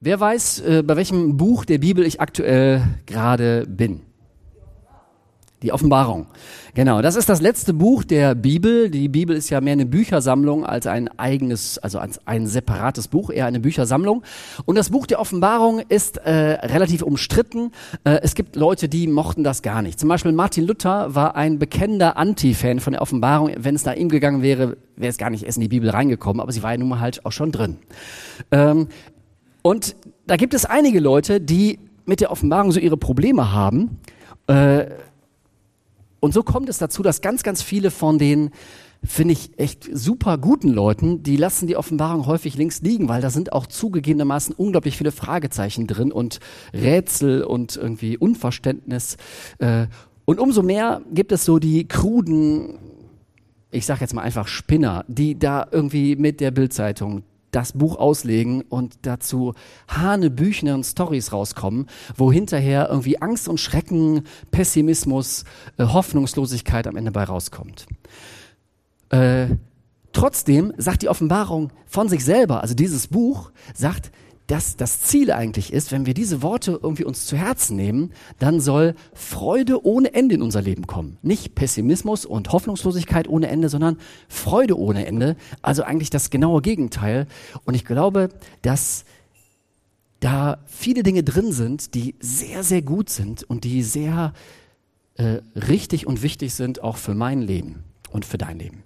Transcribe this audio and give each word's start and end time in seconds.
Wer 0.00 0.20
weiß, 0.20 0.60
äh, 0.60 0.82
bei 0.84 0.94
welchem 0.94 1.36
Buch 1.36 1.64
der 1.64 1.78
Bibel 1.78 2.06
ich 2.06 2.20
aktuell 2.20 2.82
gerade 3.06 3.66
bin? 3.66 4.02
Die 5.62 5.72
Offenbarung. 5.72 6.28
Genau, 6.74 7.02
das 7.02 7.16
ist 7.16 7.28
das 7.28 7.40
letzte 7.40 7.74
Buch 7.74 8.04
der 8.04 8.36
Bibel. 8.36 8.90
Die 8.90 9.08
Bibel 9.08 9.34
ist 9.34 9.50
ja 9.50 9.60
mehr 9.60 9.72
eine 9.72 9.86
Büchersammlung 9.86 10.64
als 10.64 10.86
ein 10.86 11.08
eigenes, 11.18 11.78
also 11.78 11.98
als 11.98 12.24
ein 12.28 12.46
separates 12.46 13.08
Buch, 13.08 13.30
eher 13.30 13.46
eine 13.46 13.58
Büchersammlung. 13.58 14.22
Und 14.66 14.78
das 14.78 14.90
Buch 14.90 15.08
der 15.08 15.18
Offenbarung 15.18 15.80
ist 15.88 16.18
äh, 16.18 16.30
relativ 16.30 17.02
umstritten. 17.02 17.72
Äh, 18.04 18.20
es 18.22 18.36
gibt 18.36 18.54
Leute, 18.54 18.88
die 18.88 19.08
mochten 19.08 19.42
das 19.42 19.62
gar 19.62 19.82
nicht. 19.82 19.98
Zum 19.98 20.08
Beispiel 20.08 20.30
Martin 20.30 20.64
Luther 20.64 21.12
war 21.16 21.34
ein 21.34 21.58
bekennender 21.58 22.16
Anti-Fan 22.16 22.78
von 22.78 22.92
der 22.92 23.02
Offenbarung. 23.02 23.50
Wenn 23.58 23.74
es 23.74 23.84
nach 23.84 23.96
ihm 23.96 24.10
gegangen 24.10 24.42
wäre, 24.42 24.76
wäre 24.94 25.10
es 25.10 25.18
gar 25.18 25.30
nicht 25.30 25.42
erst 25.42 25.58
in 25.58 25.62
die 25.62 25.68
Bibel 25.68 25.90
reingekommen, 25.90 26.40
aber 26.40 26.52
sie 26.52 26.62
war 26.62 26.70
ja 26.70 26.78
nun 26.78 26.88
mal 26.88 27.00
halt 27.00 27.26
auch 27.26 27.32
schon 27.32 27.50
drin. 27.50 27.78
Ähm, 28.52 28.86
und 29.68 29.96
da 30.26 30.36
gibt 30.36 30.54
es 30.54 30.64
einige 30.64 30.98
Leute, 30.98 31.42
die 31.42 31.78
mit 32.06 32.22
der 32.22 32.30
Offenbarung 32.30 32.72
so 32.72 32.80
ihre 32.80 32.96
Probleme 32.96 33.52
haben. 33.52 33.98
Äh, 34.46 34.86
und 36.20 36.32
so 36.32 36.42
kommt 36.42 36.70
es 36.70 36.78
dazu, 36.78 37.02
dass 37.02 37.20
ganz, 37.20 37.42
ganz 37.42 37.60
viele 37.60 37.90
von 37.90 38.16
den, 38.16 38.48
finde 39.04 39.32
ich, 39.32 39.58
echt 39.58 39.86
super 39.92 40.38
guten 40.38 40.70
Leuten, 40.70 41.22
die 41.22 41.36
lassen 41.36 41.66
die 41.66 41.76
Offenbarung 41.76 42.24
häufig 42.24 42.56
links 42.56 42.80
liegen, 42.80 43.10
weil 43.10 43.20
da 43.20 43.28
sind 43.28 43.52
auch 43.52 43.66
zugegebenermaßen 43.66 44.54
unglaublich 44.54 44.96
viele 44.96 45.12
Fragezeichen 45.12 45.86
drin 45.86 46.12
und 46.12 46.40
Rätsel 46.72 47.42
und 47.42 47.76
irgendwie 47.76 48.16
Unverständnis. 48.16 49.18
Äh, 49.58 49.88
und 50.24 50.40
umso 50.40 50.62
mehr 50.62 51.02
gibt 51.12 51.30
es 51.30 51.44
so 51.44 51.58
die 51.58 51.86
kruden, 51.86 52.78
ich 53.70 53.84
sag 53.84 54.00
jetzt 54.00 54.14
mal 54.14 54.22
einfach 54.22 54.48
Spinner, 54.48 55.04
die 55.08 55.38
da 55.38 55.66
irgendwie 55.70 56.16
mit 56.16 56.40
der 56.40 56.52
Bildzeitung 56.52 57.22
das 57.50 57.72
Buch 57.72 57.96
auslegen 57.96 58.62
und 58.62 58.98
dazu 59.02 59.54
hanebüchenen 59.88 60.84
Stories 60.84 61.32
rauskommen, 61.32 61.86
wo 62.16 62.32
hinterher 62.32 62.88
irgendwie 62.90 63.20
Angst 63.20 63.48
und 63.48 63.58
Schrecken, 63.58 64.24
Pessimismus, 64.50 65.44
äh, 65.76 65.84
Hoffnungslosigkeit 65.84 66.86
am 66.86 66.96
Ende 66.96 67.10
bei 67.10 67.24
rauskommt. 67.24 67.86
Äh, 69.10 69.48
trotzdem 70.12 70.72
sagt 70.76 71.02
die 71.02 71.08
Offenbarung 71.08 71.70
von 71.86 72.08
sich 72.08 72.24
selber, 72.24 72.60
also 72.60 72.74
dieses 72.74 73.08
Buch 73.08 73.50
sagt, 73.74 74.10
dass 74.48 74.76
das 74.76 75.02
Ziel 75.02 75.30
eigentlich 75.30 75.72
ist, 75.72 75.92
wenn 75.92 76.06
wir 76.06 76.14
diese 76.14 76.42
Worte 76.42 76.80
irgendwie 76.82 77.04
uns 77.04 77.26
zu 77.26 77.36
Herzen 77.36 77.76
nehmen, 77.76 78.12
dann 78.38 78.60
soll 78.60 78.94
Freude 79.12 79.84
ohne 79.84 80.14
Ende 80.14 80.36
in 80.36 80.42
unser 80.42 80.62
Leben 80.62 80.86
kommen. 80.86 81.18
Nicht 81.22 81.54
Pessimismus 81.54 82.24
und 82.24 82.50
Hoffnungslosigkeit 82.50 83.28
ohne 83.28 83.48
Ende, 83.48 83.68
sondern 83.68 83.98
Freude 84.26 84.78
ohne 84.78 85.06
Ende. 85.06 85.36
Also 85.60 85.82
eigentlich 85.82 86.08
das 86.08 86.30
genaue 86.30 86.62
Gegenteil. 86.62 87.26
Und 87.66 87.74
ich 87.74 87.84
glaube, 87.84 88.30
dass 88.62 89.04
da 90.20 90.58
viele 90.66 91.02
Dinge 91.02 91.22
drin 91.22 91.52
sind, 91.52 91.94
die 91.94 92.14
sehr, 92.18 92.64
sehr 92.64 92.80
gut 92.80 93.10
sind 93.10 93.42
und 93.42 93.64
die 93.64 93.82
sehr 93.82 94.32
äh, 95.16 95.40
richtig 95.54 96.06
und 96.06 96.22
wichtig 96.22 96.54
sind, 96.54 96.82
auch 96.82 96.96
für 96.96 97.14
mein 97.14 97.42
Leben 97.42 97.84
und 98.10 98.24
für 98.24 98.38
dein 98.38 98.58
Leben. 98.58 98.82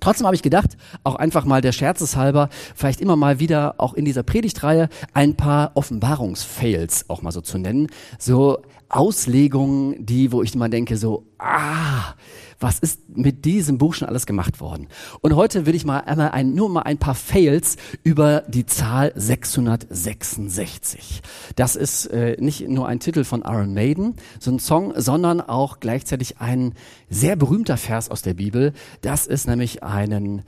Trotzdem 0.00 0.26
habe 0.26 0.34
ich 0.34 0.42
gedacht, 0.42 0.76
auch 1.04 1.16
einfach 1.16 1.44
mal 1.44 1.60
der 1.60 1.72
Scherzeshalber, 1.72 2.48
vielleicht 2.74 3.00
immer 3.00 3.16
mal 3.16 3.38
wieder 3.38 3.76
auch 3.78 3.94
in 3.94 4.04
dieser 4.04 4.22
Predigtreihe 4.22 4.88
ein 5.12 5.36
paar 5.36 5.72
Offenbarungsfails 5.74 7.08
auch 7.08 7.22
mal 7.22 7.32
so 7.32 7.40
zu 7.40 7.58
nennen. 7.58 7.88
So 8.18 8.62
Auslegungen, 8.92 10.04
die, 10.04 10.32
wo 10.32 10.42
ich 10.42 10.54
mal 10.54 10.68
denke, 10.68 10.98
so, 10.98 11.24
ah, 11.38 12.12
was 12.60 12.78
ist 12.78 13.08
mit 13.08 13.46
diesem 13.46 13.78
Buch 13.78 13.94
schon 13.94 14.06
alles 14.06 14.26
gemacht 14.26 14.60
worden? 14.60 14.88
Und 15.22 15.34
heute 15.34 15.64
will 15.64 15.74
ich 15.74 15.86
mal 15.86 16.00
einmal 16.00 16.32
ein, 16.32 16.54
nur 16.54 16.68
mal 16.68 16.82
ein 16.82 16.98
paar 16.98 17.14
Fails 17.14 17.76
über 18.04 18.42
die 18.48 18.66
Zahl 18.66 19.12
666. 19.16 21.22
Das 21.56 21.74
ist 21.74 22.04
äh, 22.06 22.36
nicht 22.38 22.68
nur 22.68 22.86
ein 22.86 23.00
Titel 23.00 23.24
von 23.24 23.40
Iron 23.40 23.72
Maiden, 23.72 24.16
so 24.38 24.50
ein 24.50 24.58
Song, 24.58 24.92
sondern 24.94 25.40
auch 25.40 25.80
gleichzeitig 25.80 26.38
ein 26.38 26.74
sehr 27.08 27.36
berühmter 27.36 27.78
Vers 27.78 28.10
aus 28.10 28.20
der 28.20 28.34
Bibel. 28.34 28.74
Das 29.00 29.26
ist 29.26 29.48
nämlich 29.48 29.82
einen, 29.82 30.42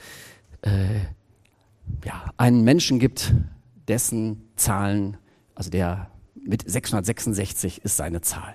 äh, 0.61 1.01
ja, 2.05 2.25
einen 2.37 2.63
Menschen 2.63 2.99
gibt, 2.99 3.33
dessen 3.89 4.51
Zahlen, 4.57 5.17
also 5.55 5.71
der 5.71 6.11
mit 6.45 6.69
666 6.69 7.85
ist 7.85 7.97
seine 7.97 8.21
Zahl. 8.21 8.55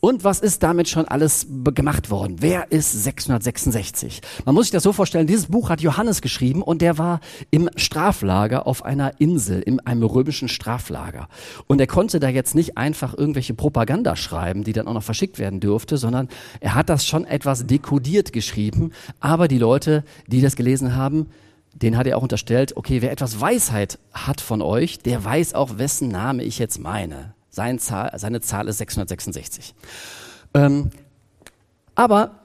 Und 0.00 0.24
was 0.24 0.40
ist 0.40 0.62
damit 0.62 0.88
schon 0.88 1.06
alles 1.06 1.46
gemacht 1.74 2.10
worden? 2.10 2.36
Wer 2.40 2.70
ist 2.70 2.92
666? 2.92 4.20
Man 4.44 4.54
muss 4.54 4.66
sich 4.66 4.72
das 4.72 4.82
so 4.82 4.92
vorstellen, 4.92 5.26
dieses 5.26 5.46
Buch 5.46 5.70
hat 5.70 5.80
Johannes 5.80 6.20
geschrieben 6.20 6.62
und 6.62 6.82
der 6.82 6.98
war 6.98 7.20
im 7.50 7.70
Straflager 7.76 8.66
auf 8.66 8.84
einer 8.84 9.18
Insel, 9.20 9.62
in 9.62 9.80
einem 9.80 10.02
römischen 10.02 10.48
Straflager. 10.48 11.28
Und 11.66 11.80
er 11.80 11.86
konnte 11.86 12.20
da 12.20 12.28
jetzt 12.28 12.54
nicht 12.54 12.76
einfach 12.76 13.16
irgendwelche 13.16 13.54
Propaganda 13.54 14.16
schreiben, 14.16 14.64
die 14.64 14.74
dann 14.74 14.86
auch 14.86 14.94
noch 14.94 15.02
verschickt 15.02 15.38
werden 15.38 15.60
dürfte, 15.60 15.96
sondern 15.96 16.28
er 16.60 16.74
hat 16.74 16.90
das 16.90 17.06
schon 17.06 17.24
etwas 17.24 17.66
dekodiert 17.66 18.34
geschrieben. 18.34 18.92
Aber 19.20 19.48
die 19.48 19.58
Leute, 19.58 20.04
die 20.26 20.42
das 20.42 20.56
gelesen 20.56 20.94
haben, 20.94 21.26
den 21.82 21.96
hat 21.96 22.06
er 22.06 22.16
auch 22.16 22.22
unterstellt, 22.22 22.76
okay, 22.76 23.02
wer 23.02 23.12
etwas 23.12 23.40
Weisheit 23.40 23.98
hat 24.12 24.40
von 24.40 24.62
euch, 24.62 24.98
der 24.98 25.24
weiß 25.24 25.54
auch, 25.54 25.78
wessen 25.78 26.08
Name 26.08 26.42
ich 26.42 26.58
jetzt 26.58 26.78
meine. 26.78 27.34
Sein 27.50 27.78
Zahl, 27.78 28.12
seine 28.16 28.40
Zahl 28.40 28.68
ist 28.68 28.78
666. 28.78 29.74
Ähm, 30.54 30.90
aber 31.94 32.40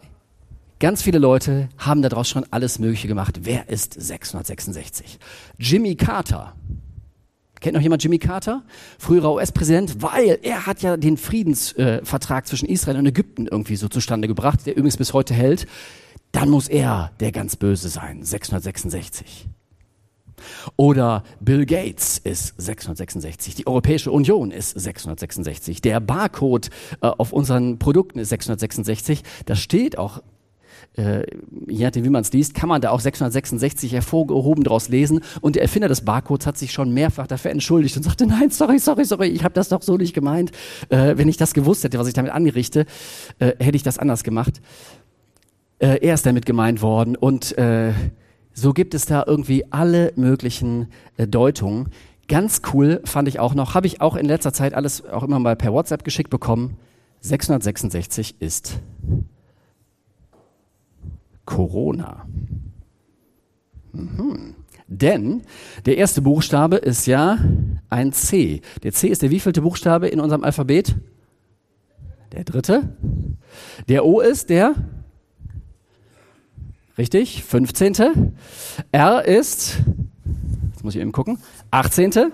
ganz 0.80 1.02
viele 1.02 1.20
Leute 1.20 1.70
haben 1.78 2.02
daraus 2.02 2.28
schon 2.30 2.46
alles 2.52 2.80
Mögliche 2.80 3.08
gemacht. 3.08 3.42
Wer 3.44 3.70
ist 3.70 3.94
666? 3.94 5.20
Jimmy 5.58 5.96
Carter. 5.96 6.54
Kennt 7.62 7.76
noch 7.76 7.82
jemand 7.82 8.04
Jimmy 8.04 8.18
Carter? 8.18 8.64
Früherer 8.98 9.34
US-Präsident, 9.34 10.02
weil 10.02 10.40
er 10.42 10.66
hat 10.66 10.82
ja 10.82 10.98
den 10.98 11.16
Friedensvertrag 11.16 12.44
äh, 12.44 12.48
zwischen 12.48 12.68
Israel 12.68 12.98
und 12.98 13.06
Ägypten 13.06 13.48
irgendwie 13.48 13.76
so 13.76 13.88
zustande 13.88 14.28
gebracht, 14.28 14.66
der 14.66 14.76
übrigens 14.76 14.98
bis 14.98 15.14
heute 15.14 15.34
hält. 15.34 15.68
Dann 16.32 16.50
muss 16.50 16.68
er 16.68 17.12
der 17.20 17.32
ganz 17.32 17.56
Böse 17.56 17.90
sein. 17.90 18.24
666. 18.24 19.48
Oder 20.76 21.24
Bill 21.40 21.66
Gates 21.66 22.18
ist 22.18 22.54
666, 22.58 23.56
die 23.56 23.68
Europäische 23.68 24.12
Union 24.12 24.52
ist 24.52 24.72
666, 24.72 25.82
der 25.82 26.00
Barcode 26.00 26.70
äh, 27.02 27.08
auf 27.08 27.32
unseren 27.32 27.80
Produkten 27.80 28.20
ist 28.20 28.30
666. 28.30 29.24
Das 29.46 29.60
steht 29.60 29.98
auch, 29.98 30.22
äh, 30.98 31.24
je 31.68 31.86
nachdem 31.86 32.04
wie 32.04 32.10
man 32.10 32.22
es 32.22 32.34
liest, 32.34 32.54
kann 32.54 32.70
man 32.70 32.82
da 32.82 32.90
auch 32.90 33.00
666 33.00 33.94
hervorgehoben 33.94 34.64
daraus 34.64 34.90
lesen. 34.90 35.22
Und 35.42 35.56
der 35.56 35.64
Erfinder 35.64 35.88
des 35.88 36.02
Barcodes 36.02 36.48
hat 36.48 36.58
sich 36.58 36.72
schon 36.72 36.94
mehrfach 36.94 37.28
dafür 37.28 37.52
entschuldigt 37.52 37.96
und 37.98 38.04
sagte, 38.04 38.26
nein, 38.26 38.50
sorry, 38.50 38.80
sorry, 38.80 39.06
sorry, 39.06 39.28
ich 39.28 39.44
habe 39.44 39.54
das 39.54 39.70
doch 39.70 39.82
so 39.82 39.98
nicht 39.98 40.14
gemeint. 40.14 40.52
Äh, 40.90 41.18
wenn 41.18 41.30
ich 41.30 41.38
das 41.38 41.54
gewusst 41.54 41.84
hätte, 41.84 42.00
was 42.00 42.08
ich 42.08 42.14
damit 42.14 42.32
anrichte, 42.32 42.86
äh, 43.40 43.54
hätte 43.60 43.76
ich 43.76 43.84
das 43.84 43.98
anders 43.98 44.24
gemacht. 44.24 44.62
Äh, 45.82 45.98
er 46.02 46.14
ist 46.14 46.28
damit 46.28 46.46
gemeint 46.46 46.84
worden 46.84 47.16
und 47.16 47.58
äh, 47.58 47.94
so 48.54 48.72
gibt 48.72 48.94
es 48.94 49.08
da 49.08 49.24
irgendwie 49.26 49.66
alle 49.72 50.14
möglichen 50.16 50.90
äh, 51.18 51.26
Deutungen. 51.28 51.90
Ganz 52.28 52.62
cool 52.72 53.02
fand 53.04 53.28
ich 53.28 53.40
auch 53.40 53.56
noch, 53.56 53.74
habe 53.74 53.88
ich 53.88 54.00
auch 54.00 54.16
in 54.16 54.28
letzter 54.28 54.54
Zeit 54.54 54.76
alles 54.76 55.04
auch 55.04 55.24
immer 55.24 55.40
mal 55.40 55.56
per 55.56 55.74
WhatsApp 55.74 56.04
geschickt 56.04 56.30
bekommen. 56.30 56.78
666 57.22 58.36
ist 58.40 58.80
Corona. 61.46 62.28
Mhm. 63.92 64.56
Denn 64.88 65.42
der 65.88 65.98
erste 65.98 66.22
Buchstabe 66.22 66.76
ist 66.76 67.08
ja 67.08 67.40
ein 67.90 68.14
C. 68.14 68.62
Der 68.84 68.92
C 68.92 69.08
ist 69.08 69.24
der 69.24 69.32
wievielte 69.32 69.64
Buchstabe 69.64 70.10
in 70.10 70.20
unserem 70.20 70.44
Alphabet? 70.44 70.96
Der 72.34 72.44
dritte. 72.44 72.96
Der 73.88 74.06
O 74.06 74.20
ist 74.20 74.50
der 74.52 74.76
Richtig? 76.98 77.44
15. 77.44 78.34
R 78.92 79.26
ist, 79.26 79.80
jetzt 80.72 80.84
muss 80.84 80.96
ich 80.96 81.02
eben 81.02 81.12
gucken, 81.12 81.38
18. 81.72 82.32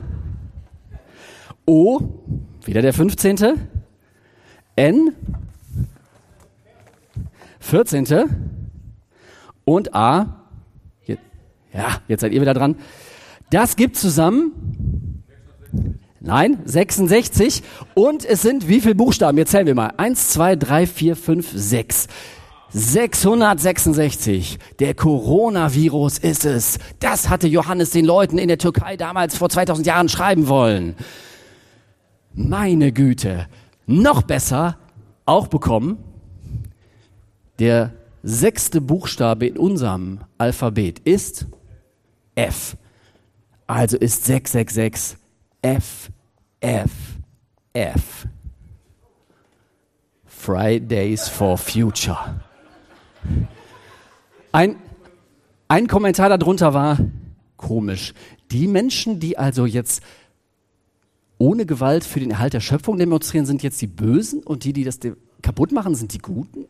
O, 1.65 2.01
wieder 2.65 2.81
der 2.81 2.93
15. 2.93 3.37
N, 4.75 5.13
14. 7.59 8.25
Und 9.65 9.93
A, 9.93 10.47
ja, 11.73 12.01
jetzt 12.07 12.21
seid 12.21 12.31
ihr 12.31 12.41
wieder 12.41 12.53
dran. 12.53 12.75
Das 13.49 13.75
gibt 13.75 13.97
zusammen, 13.97 15.23
nein, 16.19 16.59
66. 16.65 17.63
Und 17.93 18.25
es 18.25 18.41
sind 18.41 18.67
wie 18.67 18.81
viele 18.81 18.95
Buchstaben? 18.95 19.37
Jetzt 19.37 19.51
zählen 19.51 19.67
wir 19.67 19.75
mal. 19.75 19.93
Eins, 19.97 20.29
zwei, 20.29 20.55
drei, 20.55 20.87
vier, 20.87 21.15
fünf, 21.15 21.51
sechs. 21.53 22.07
666. 22.69 24.59
Der 24.79 24.93
Coronavirus 24.93 26.17
ist 26.17 26.45
es. 26.45 26.79
Das 26.99 27.29
hatte 27.29 27.47
Johannes 27.47 27.91
den 27.91 28.05
Leuten 28.05 28.37
in 28.37 28.47
der 28.47 28.57
Türkei 28.57 28.97
damals 28.97 29.37
vor 29.37 29.49
2000 29.49 29.87
Jahren 29.87 30.09
schreiben 30.09 30.47
wollen. 30.47 30.95
Meine 32.33 32.91
Güte. 32.91 33.47
Noch 33.85 34.21
besser 34.21 34.77
auch 35.25 35.47
bekommen. 35.47 35.97
Der 37.59 37.93
sechste 38.21 38.81
Buchstabe 38.81 39.47
in 39.47 39.57
unserem 39.57 40.19
Alphabet 40.37 40.99
ist 40.99 41.47
F. 42.35 42.77
Also 43.65 43.97
ist 43.97 44.25
666 44.25 45.17
F, 45.61 46.11
F, 46.59 46.91
F. 47.73 48.27
Fridays 50.25 51.27
for 51.27 51.57
Future. 51.57 52.39
Ein, 54.51 54.75
ein 55.67 55.87
Kommentar 55.87 56.29
darunter 56.29 56.73
war 56.73 56.97
komisch. 57.57 58.13
Die 58.51 58.67
Menschen, 58.67 59.19
die 59.19 59.37
also 59.37 59.65
jetzt 59.65 60.01
ohne 61.37 61.65
Gewalt 61.65 62.03
für 62.03 62.19
den 62.19 62.31
Erhalt 62.31 62.53
der 62.53 62.61
Schöpfung 62.61 62.97
demonstrieren, 62.97 63.45
sind 63.45 63.63
jetzt 63.63 63.81
die 63.81 63.87
Bösen 63.87 64.41
und 64.41 64.63
die, 64.63 64.73
die 64.73 64.83
das 64.83 64.99
kaputt 65.41 65.71
machen, 65.71 65.95
sind 65.95 66.13
die 66.13 66.19
Guten? 66.19 66.65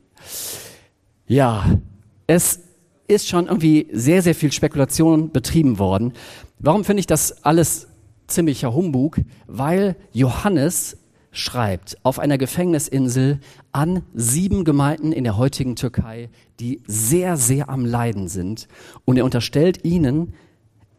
Ja, 1.27 1.79
es 2.25 2.59
ist 3.07 3.27
schon 3.27 3.47
irgendwie 3.47 3.87
sehr, 3.91 4.21
sehr 4.21 4.35
viel 4.35 4.51
Spekulation 4.51 5.31
betrieben 5.31 5.79
worden. 5.79 6.13
Warum 6.59 6.83
finde 6.83 6.99
ich 6.99 7.07
das 7.07 7.43
alles 7.43 7.87
ziemlicher 8.27 8.73
Humbug? 8.73 9.19
Weil 9.45 9.95
Johannes 10.11 10.97
schreibt 11.31 11.97
auf 12.03 12.19
einer 12.19 12.37
Gefängnisinsel 12.37 13.39
an 13.71 14.03
sieben 14.13 14.63
Gemeinden 14.63 15.11
in 15.11 15.23
der 15.23 15.37
heutigen 15.37 15.75
Türkei, 15.75 16.29
die 16.59 16.81
sehr, 16.87 17.37
sehr 17.37 17.69
am 17.69 17.85
Leiden 17.85 18.27
sind. 18.27 18.67
Und 19.05 19.17
er 19.17 19.25
unterstellt 19.25 19.85
ihnen, 19.85 20.33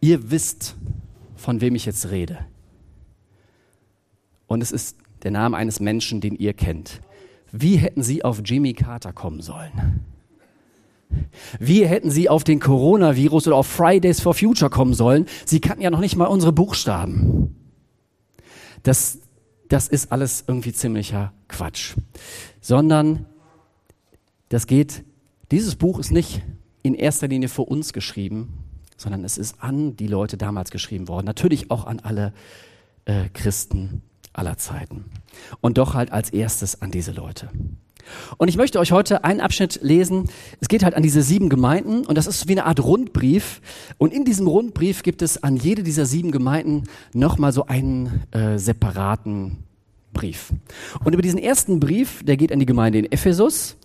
ihr 0.01 0.31
wisst, 0.31 0.77
von 1.37 1.61
wem 1.61 1.75
ich 1.75 1.87
jetzt 1.87 2.11
rede. 2.11 2.39
Und 4.47 4.63
es 4.63 4.73
ist 4.73 4.97
der 5.23 5.31
Name 5.31 5.57
eines 5.57 5.81
Menschen, 5.81 6.21
den 6.21 6.37
ihr 6.37 6.55
kennt. 6.55 7.01
Wie 7.53 7.77
hätten 7.77 8.03
sie 8.03 8.25
auf 8.25 8.43
Jimmy 8.45 8.75
Carter 8.75 9.13
kommen 9.13 9.41
sollen? 9.41 10.05
Wie 11.59 11.87
hätten 11.87 12.11
sie 12.11 12.29
auf 12.29 12.45
den 12.45 12.61
Coronavirus 12.61 13.47
oder 13.47 13.57
auf 13.57 13.67
Fridays 13.67 14.21
for 14.21 14.35
Future 14.35 14.71
kommen 14.71 14.95
sollen? 14.95 15.27
Sie 15.47 15.61
kannten 15.61 15.83
ja 15.83 15.91
noch 15.91 16.01
nicht 16.01 16.17
mal 16.17 16.27
unsere 16.27 16.53
Buchstaben. 16.53 17.55
Das, 18.83 19.19
das 19.69 19.89
ist 19.89 20.13
alles 20.13 20.45
irgendwie 20.47 20.73
ziemlicher 20.73 21.33
Quatsch. 21.49 21.95
Sondern 22.61 23.27
das 24.49 24.67
geht, 24.67 25.05
dieses 25.51 25.77
Buch 25.77 25.99
ist 25.99 26.11
nicht 26.11 26.43
in 26.83 26.95
erster 26.95 27.29
Linie 27.29 27.49
für 27.49 27.63
uns 27.63 27.93
geschrieben, 27.93 28.65
sondern 28.97 29.25
es 29.25 29.39
ist 29.39 29.63
an 29.63 29.97
die 29.97 30.07
Leute 30.07 30.37
damals 30.37 30.71
geschrieben 30.71 31.09
worden. 31.09 31.27
Natürlich 31.27 31.71
auch 31.71 31.87
an 31.87 32.01
alle 32.01 32.33
äh, 33.05 33.29
Christen 33.33 34.03
aller 34.33 34.57
Zeiten. 34.57 35.05
Und 35.61 35.79
doch 35.79 35.95
halt 35.95 36.13
als 36.13 36.31
erstes 36.31 36.81
an 36.81 36.91
diese 36.91 37.13
Leute. 37.13 37.51
Und 38.37 38.49
ich 38.49 38.57
möchte 38.57 38.79
euch 38.79 38.93
heute 38.93 39.25
einen 39.25 39.41
Abschnitt 39.41 39.81
lesen. 39.83 40.29
Es 40.61 40.69
geht 40.69 40.85
halt 40.85 40.95
an 40.95 41.03
diese 41.03 41.23
sieben 41.23 41.49
Gemeinden 41.49 42.07
und 42.07 42.17
das 42.17 42.27
ist 42.27 42.49
wie 42.49 42.53
eine 42.53 42.67
Art 42.67 42.83
Rundbrief. 42.83 43.61
Und 43.99 44.13
in 44.13 44.25
diesem 44.25 44.47
Rundbrief 44.47 45.03
gibt 45.03 45.23
es 45.23 45.43
an 45.43 45.57
jede 45.57 45.83
dieser 45.83 46.07
sieben 46.07 46.31
Gemeinden 46.31 46.85
nochmal 47.13 47.53
so 47.53 47.67
einen 47.67 48.23
äh, 48.33 48.59
separaten 48.59 49.59
Brief. 50.13 50.53
Und 51.05 51.13
über 51.13 51.23
diesen 51.23 51.39
ersten 51.39 51.81
Brief, 51.81 52.25
der 52.25 52.37
geht 52.37 52.51
an 52.51 52.59
die 52.59 52.67
Gemeinde 52.67 52.99
in 52.99 53.13
Ephesus. 53.13 53.77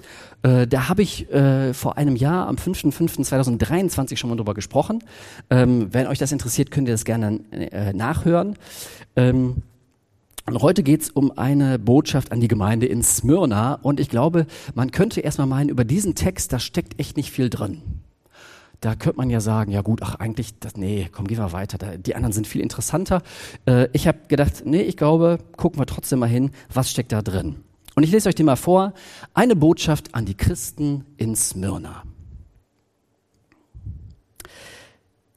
Äh, 0.41 0.67
da 0.67 0.89
habe 0.89 1.01
ich 1.01 1.31
äh, 1.31 1.73
vor 1.73 1.97
einem 1.97 2.15
Jahr, 2.15 2.47
am 2.47 2.55
5.5.2023 2.55 4.17
schon 4.17 4.29
mal 4.29 4.35
drüber 4.35 4.53
gesprochen. 4.53 5.03
Ähm, 5.49 5.87
wenn 5.91 6.07
euch 6.07 6.19
das 6.19 6.31
interessiert, 6.31 6.71
könnt 6.71 6.87
ihr 6.87 6.93
das 6.93 7.05
gerne 7.05 7.39
äh, 7.51 7.93
nachhören. 7.93 8.57
Ähm, 9.15 9.57
und 10.45 10.61
heute 10.61 10.83
geht's 10.83 11.09
um 11.09 11.37
eine 11.37 11.79
Botschaft 11.79 12.31
an 12.31 12.41
die 12.41 12.49
Gemeinde 12.49 12.85
in 12.85 13.01
Smyrna. 13.01 13.75
Und 13.75 13.99
ich 13.99 14.09
glaube, 14.09 14.45
man 14.75 14.91
könnte 14.91 15.21
erstmal 15.21 15.47
meinen, 15.47 15.69
über 15.69 15.85
diesen 15.85 16.15
Text, 16.15 16.51
da 16.51 16.59
steckt 16.59 16.99
echt 16.99 17.15
nicht 17.15 17.31
viel 17.31 17.49
drin. 17.49 17.81
Da 18.81 18.95
könnte 18.95 19.17
man 19.17 19.29
ja 19.29 19.39
sagen, 19.39 19.71
ja 19.71 19.81
gut, 19.81 20.01
ach 20.03 20.15
eigentlich, 20.15 20.59
das, 20.59 20.75
nee, 20.75 21.07
komm, 21.09 21.27
gehen 21.27 21.37
wir 21.37 21.53
weiter. 21.53 21.77
Da, 21.77 21.95
die 21.95 22.15
anderen 22.15 22.33
sind 22.33 22.45
viel 22.45 22.59
interessanter. 22.59 23.21
Äh, 23.65 23.87
ich 23.93 24.05
habe 24.05 24.19
gedacht, 24.27 24.63
nee, 24.65 24.81
ich 24.81 24.97
glaube, 24.97 25.37
gucken 25.55 25.79
wir 25.79 25.85
trotzdem 25.85 26.19
mal 26.19 26.27
hin, 26.27 26.51
was 26.73 26.91
steckt 26.91 27.13
da 27.13 27.21
drin. 27.21 27.55
Und 27.95 28.03
ich 28.03 28.11
lese 28.11 28.27
euch 28.27 28.35
den 28.35 28.45
mal 28.45 28.57
vor. 28.57 28.93
Eine 29.33 29.55
Botschaft 29.55 30.13
an 30.13 30.25
die 30.25 30.35
Christen 30.35 31.05
in 31.15 31.37
Smyrna. 31.37 32.03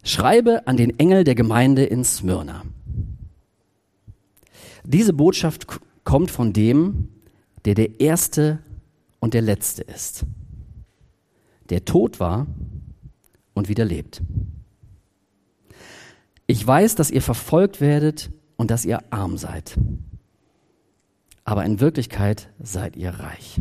Schreibe 0.03 0.67
an 0.67 0.76
den 0.76 0.99
Engel 0.99 1.23
der 1.23 1.37
Gemeinde 1.37 1.85
in 1.85 2.03
Smyrna. 2.03 2.62
Diese 4.86 5.12
Botschaft 5.12 5.66
kommt 6.04 6.30
von 6.30 6.52
dem, 6.52 7.08
der 7.64 7.74
der 7.74 8.00
Erste 8.00 8.60
und 9.18 9.34
der 9.34 9.42
Letzte 9.42 9.82
ist, 9.82 10.24
der 11.70 11.84
tot 11.84 12.20
war 12.20 12.46
und 13.52 13.68
wieder 13.68 13.84
lebt. 13.84 14.22
Ich 16.46 16.64
weiß, 16.64 16.94
dass 16.94 17.10
ihr 17.10 17.22
verfolgt 17.22 17.80
werdet 17.80 18.30
und 18.56 18.70
dass 18.70 18.84
ihr 18.84 19.00
arm 19.12 19.36
seid, 19.36 19.76
aber 21.44 21.64
in 21.64 21.80
Wirklichkeit 21.80 22.48
seid 22.60 22.94
ihr 22.96 23.10
reich. 23.10 23.60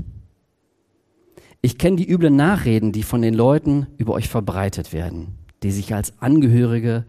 Ich 1.64 1.80
kenne 1.80 1.96
die 1.96 2.08
üblen 2.08 2.36
Nachreden, 2.36 2.92
die 2.92 3.02
von 3.02 3.24
den 3.24 3.34
Leuten 3.34 3.88
über 3.98 4.14
euch 4.14 4.30
verbreitet 4.30 4.94
werden, 4.94 5.40
die 5.64 5.72
sich 5.72 5.96
als 5.96 6.22
Angehörige 6.22 7.04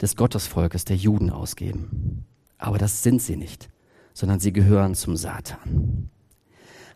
des 0.00 0.16
Gottesvolkes 0.16 0.86
der 0.86 0.96
Juden 0.96 1.28
ausgeben. 1.28 2.24
Aber 2.64 2.78
das 2.78 3.02
sind 3.02 3.20
sie 3.20 3.36
nicht, 3.36 3.68
sondern 4.14 4.40
sie 4.40 4.50
gehören 4.50 4.94
zum 4.94 5.18
Satan. 5.18 6.08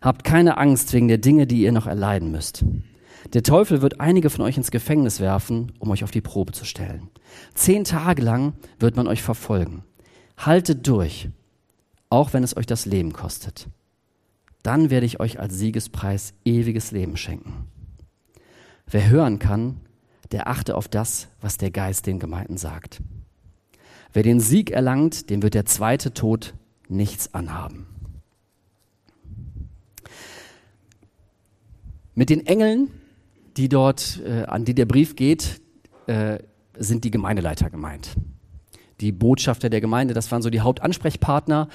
Habt 0.01 0.23
keine 0.23 0.57
Angst 0.57 0.91
wegen 0.93 1.07
der 1.07 1.19
Dinge, 1.19 1.45
die 1.45 1.61
ihr 1.61 1.71
noch 1.71 1.85
erleiden 1.85 2.31
müsst. 2.31 2.65
Der 3.33 3.43
Teufel 3.43 3.83
wird 3.83 4.01
einige 4.01 4.31
von 4.31 4.41
euch 4.41 4.57
ins 4.57 4.71
Gefängnis 4.71 5.19
werfen, 5.19 5.71
um 5.77 5.91
euch 5.91 6.03
auf 6.03 6.09
die 6.09 6.21
Probe 6.21 6.53
zu 6.53 6.65
stellen. 6.65 7.11
Zehn 7.53 7.83
Tage 7.83 8.23
lang 8.23 8.53
wird 8.79 8.95
man 8.95 9.05
euch 9.05 9.21
verfolgen. 9.21 9.83
Haltet 10.39 10.87
durch, 10.87 11.29
auch 12.09 12.33
wenn 12.33 12.43
es 12.43 12.57
euch 12.57 12.65
das 12.65 12.87
Leben 12.87 13.13
kostet. 13.13 13.67
Dann 14.63 14.89
werde 14.89 15.05
ich 15.05 15.19
euch 15.19 15.39
als 15.39 15.53
Siegespreis 15.53 16.33
ewiges 16.45 16.89
Leben 16.89 17.15
schenken. 17.15 17.67
Wer 18.87 19.07
hören 19.07 19.37
kann, 19.37 19.81
der 20.31 20.47
achte 20.47 20.75
auf 20.75 20.87
das, 20.87 21.27
was 21.41 21.57
der 21.57 21.69
Geist 21.69 22.07
den 22.07 22.17
Gemeinden 22.17 22.57
sagt. 22.57 23.03
Wer 24.13 24.23
den 24.23 24.39
Sieg 24.39 24.71
erlangt, 24.71 25.29
dem 25.29 25.43
wird 25.43 25.53
der 25.53 25.65
zweite 25.65 26.13
Tod 26.13 26.55
nichts 26.87 27.33
anhaben. 27.33 27.85
Mit 32.15 32.29
den 32.29 32.45
Engeln, 32.45 32.89
die 33.55 33.69
dort, 33.69 34.21
äh, 34.25 34.43
an 34.43 34.65
die 34.65 34.73
der 34.73 34.85
Brief 34.85 35.15
geht, 35.15 35.61
äh, 36.07 36.39
sind 36.77 37.03
die 37.03 37.11
Gemeindeleiter 37.11 37.69
gemeint. 37.69 38.15
Die 39.01 39.11
Botschafter 39.11 39.69
der 39.69 39.81
Gemeinde, 39.81 40.13
das 40.13 40.31
waren 40.31 40.41
so 40.41 40.49
die 40.49 40.61
Hauptansprechpartner. 40.61 41.69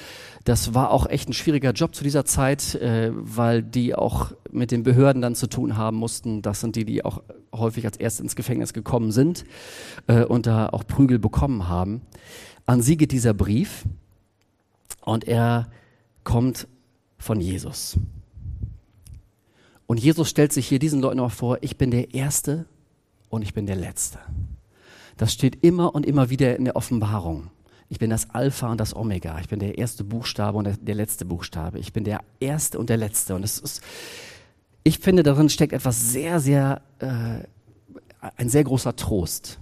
Das 0.44 0.74
war 0.74 0.90
auch 0.90 1.06
echt 1.06 1.28
ein 1.28 1.32
schwieriger 1.32 1.72
Job 1.72 1.94
zu 1.94 2.04
dieser 2.04 2.24
Zeit, 2.24 2.74
äh, 2.76 3.10
weil 3.14 3.62
die 3.62 3.94
auch 3.94 4.32
mit 4.50 4.70
den 4.70 4.82
Behörden 4.82 5.22
dann 5.22 5.34
zu 5.34 5.46
tun 5.46 5.76
haben 5.76 5.96
mussten. 5.96 6.42
Das 6.42 6.60
sind 6.60 6.76
die, 6.76 6.84
die 6.84 7.04
auch 7.04 7.22
häufig 7.52 7.86
als 7.86 7.96
erst 7.96 8.20
ins 8.20 8.36
Gefängnis 8.36 8.72
gekommen 8.72 9.12
sind 9.12 9.44
äh, 10.06 10.24
und 10.24 10.46
da 10.46 10.68
auch 10.68 10.86
Prügel 10.86 11.18
bekommen 11.18 11.68
haben. 11.68 12.02
An 12.66 12.82
sie 12.82 12.96
geht 12.96 13.12
dieser 13.12 13.34
Brief 13.34 13.84
und 15.02 15.24
er 15.24 15.70
kommt 16.24 16.66
von 17.18 17.40
Jesus. 17.40 17.98
Und 19.86 20.00
Jesus 20.00 20.30
stellt 20.30 20.52
sich 20.52 20.66
hier 20.66 20.78
diesen 20.78 21.00
Leuten 21.00 21.20
auch 21.20 21.30
vor, 21.30 21.58
ich 21.60 21.76
bin 21.76 21.90
der 21.90 22.14
Erste 22.14 22.66
und 23.28 23.42
ich 23.42 23.54
bin 23.54 23.66
der 23.66 23.76
Letzte. 23.76 24.18
Das 25.16 25.32
steht 25.32 25.64
immer 25.64 25.94
und 25.94 26.06
immer 26.06 26.30
wieder 26.30 26.56
in 26.56 26.64
der 26.64 26.76
Offenbarung. 26.76 27.50
Ich 27.88 27.98
bin 27.98 28.10
das 28.10 28.30
Alpha 28.30 28.70
und 28.70 28.80
das 28.80 28.96
Omega. 28.96 29.38
Ich 29.40 29.48
bin 29.48 29.58
der 29.58 29.78
erste 29.78 30.04
Buchstabe 30.04 30.58
und 30.58 30.64
der, 30.64 30.76
der 30.76 30.94
letzte 30.94 31.24
Buchstabe. 31.24 31.78
Ich 31.78 31.92
bin 31.92 32.04
der 32.04 32.20
Erste 32.40 32.78
und 32.78 32.90
der 32.90 32.96
Letzte. 32.96 33.34
Und 33.34 33.44
es 33.44 33.58
ist, 33.58 33.82
ich 34.82 34.98
finde, 34.98 35.22
darin 35.22 35.48
steckt 35.48 35.72
etwas 35.72 36.10
sehr, 36.12 36.40
sehr, 36.40 36.82
äh, 36.98 37.44
ein 38.36 38.48
sehr 38.48 38.64
großer 38.64 38.96
Trost, 38.96 39.58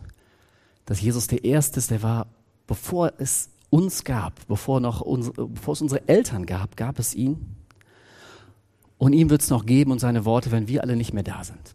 dass 0.87 1.01
Jesus 1.01 1.27
der 1.27 1.45
Erste 1.45 1.79
ist, 1.79 1.91
der 1.91 2.03
war, 2.03 2.27
bevor 2.67 3.13
es 3.19 3.51
uns 3.71 4.05
gab, 4.05 4.47
bevor, 4.47 4.81
noch 4.81 5.01
unsere, 5.01 5.49
bevor 5.49 5.73
es 5.73 5.83
unsere 5.83 6.07
Eltern 6.09 6.47
gab, 6.47 6.77
gab 6.77 6.99
es 6.99 7.15
ihn. 7.15 7.57
Und 8.99 9.15
ihm 9.15 9.31
wird 9.31 9.43
es 9.43 9.51
noch 9.51 9.67
geben 9.67 9.91
und 9.91 9.99
seine 9.99 10.25
Worte, 10.25 10.53
wenn 10.53 10.69
wir 10.69 10.83
alle 10.83 10.95
nicht 10.95 11.13
mehr 11.13 11.25
da 11.25 11.43
sind. 11.43 11.75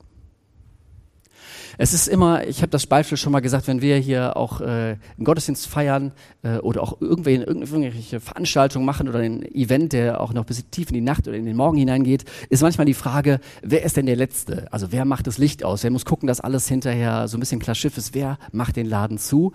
Es 1.79 1.93
ist 1.93 2.07
immer, 2.07 2.47
ich 2.47 2.61
habe 2.61 2.71
das 2.71 2.87
Beispiel 2.87 3.17
schon 3.17 3.31
mal 3.31 3.39
gesagt, 3.39 3.67
wenn 3.67 3.81
wir 3.81 3.97
hier 3.97 4.35
auch 4.35 4.61
äh, 4.61 4.65
einen 4.65 5.23
Gottesdienst 5.23 5.67
feiern 5.67 6.11
äh, 6.41 6.57
oder 6.57 6.81
auch 6.81 6.99
irgendwelche, 7.01 7.43
irgendwelche 7.43 8.19
Veranstaltungen 8.19 8.85
machen 8.85 9.07
oder 9.07 9.19
ein 9.19 9.43
Event, 9.43 9.93
der 9.93 10.19
auch 10.19 10.33
noch 10.33 10.45
bis 10.45 10.67
tief 10.71 10.89
in 10.89 10.95
die 10.95 11.01
Nacht 11.01 11.27
oder 11.27 11.37
in 11.37 11.45
den 11.45 11.55
Morgen 11.55 11.77
hineingeht, 11.77 12.25
ist 12.49 12.63
manchmal 12.63 12.85
die 12.85 12.95
Frage, 12.95 13.39
wer 13.61 13.83
ist 13.83 13.95
denn 13.95 14.07
der 14.07 14.15
Letzte? 14.15 14.67
Also 14.71 14.91
wer 14.91 15.05
macht 15.05 15.27
das 15.27 15.37
Licht 15.37 15.63
aus? 15.63 15.83
Wer 15.83 15.91
muss 15.91 16.05
gucken, 16.05 16.25
dass 16.27 16.41
alles 16.41 16.67
hinterher 16.67 17.27
so 17.27 17.37
ein 17.37 17.39
bisschen 17.39 17.59
klar 17.59 17.75
Schiff 17.75 17.95
ist? 17.97 18.15
Wer 18.15 18.39
macht 18.51 18.75
den 18.75 18.87
Laden 18.87 19.19
zu? 19.19 19.53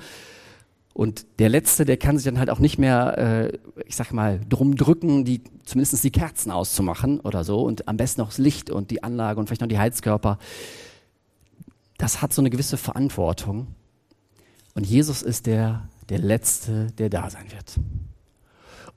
Und 0.95 1.27
der 1.39 1.49
Letzte, 1.49 1.85
der 1.85 1.97
kann 1.97 2.19
sich 2.19 2.27
dann 2.27 2.39
halt 2.39 2.51
auch 2.51 2.59
nicht 2.59 2.79
mehr, 2.79 3.19
äh, 3.19 3.59
ich 3.87 3.97
sag 3.97 4.13
mal, 4.13 4.41
drum 4.49 4.77
drücken, 4.77 5.25
die 5.25 5.41
zumindest 5.65 6.05
die 6.05 6.11
Kerzen 6.11 6.53
auszumachen 6.53 7.19
oder 7.19 7.43
so 7.43 7.63
und 7.63 7.89
am 7.89 7.97
besten 7.97 8.21
noch 8.21 8.29
das 8.29 8.39
Licht 8.39 8.71
und 8.71 8.91
die 8.91 9.03
Anlage 9.03 9.41
und 9.41 9.47
vielleicht 9.47 9.63
noch 9.63 9.69
die 9.69 9.79
Heizkörper 9.79 10.39
das 12.03 12.21
hat 12.21 12.33
so 12.33 12.43
eine 12.43 12.51
gewisse 12.51 12.77
Verantwortung. 12.77 13.69
Und 14.75 14.85
Jesus 14.85 15.23
ist 15.23 15.47
der, 15.47 15.89
der 16.09 16.19
Letzte, 16.19 16.89
der 16.99 17.09
da 17.09 17.31
sein 17.31 17.53
wird. 17.53 17.79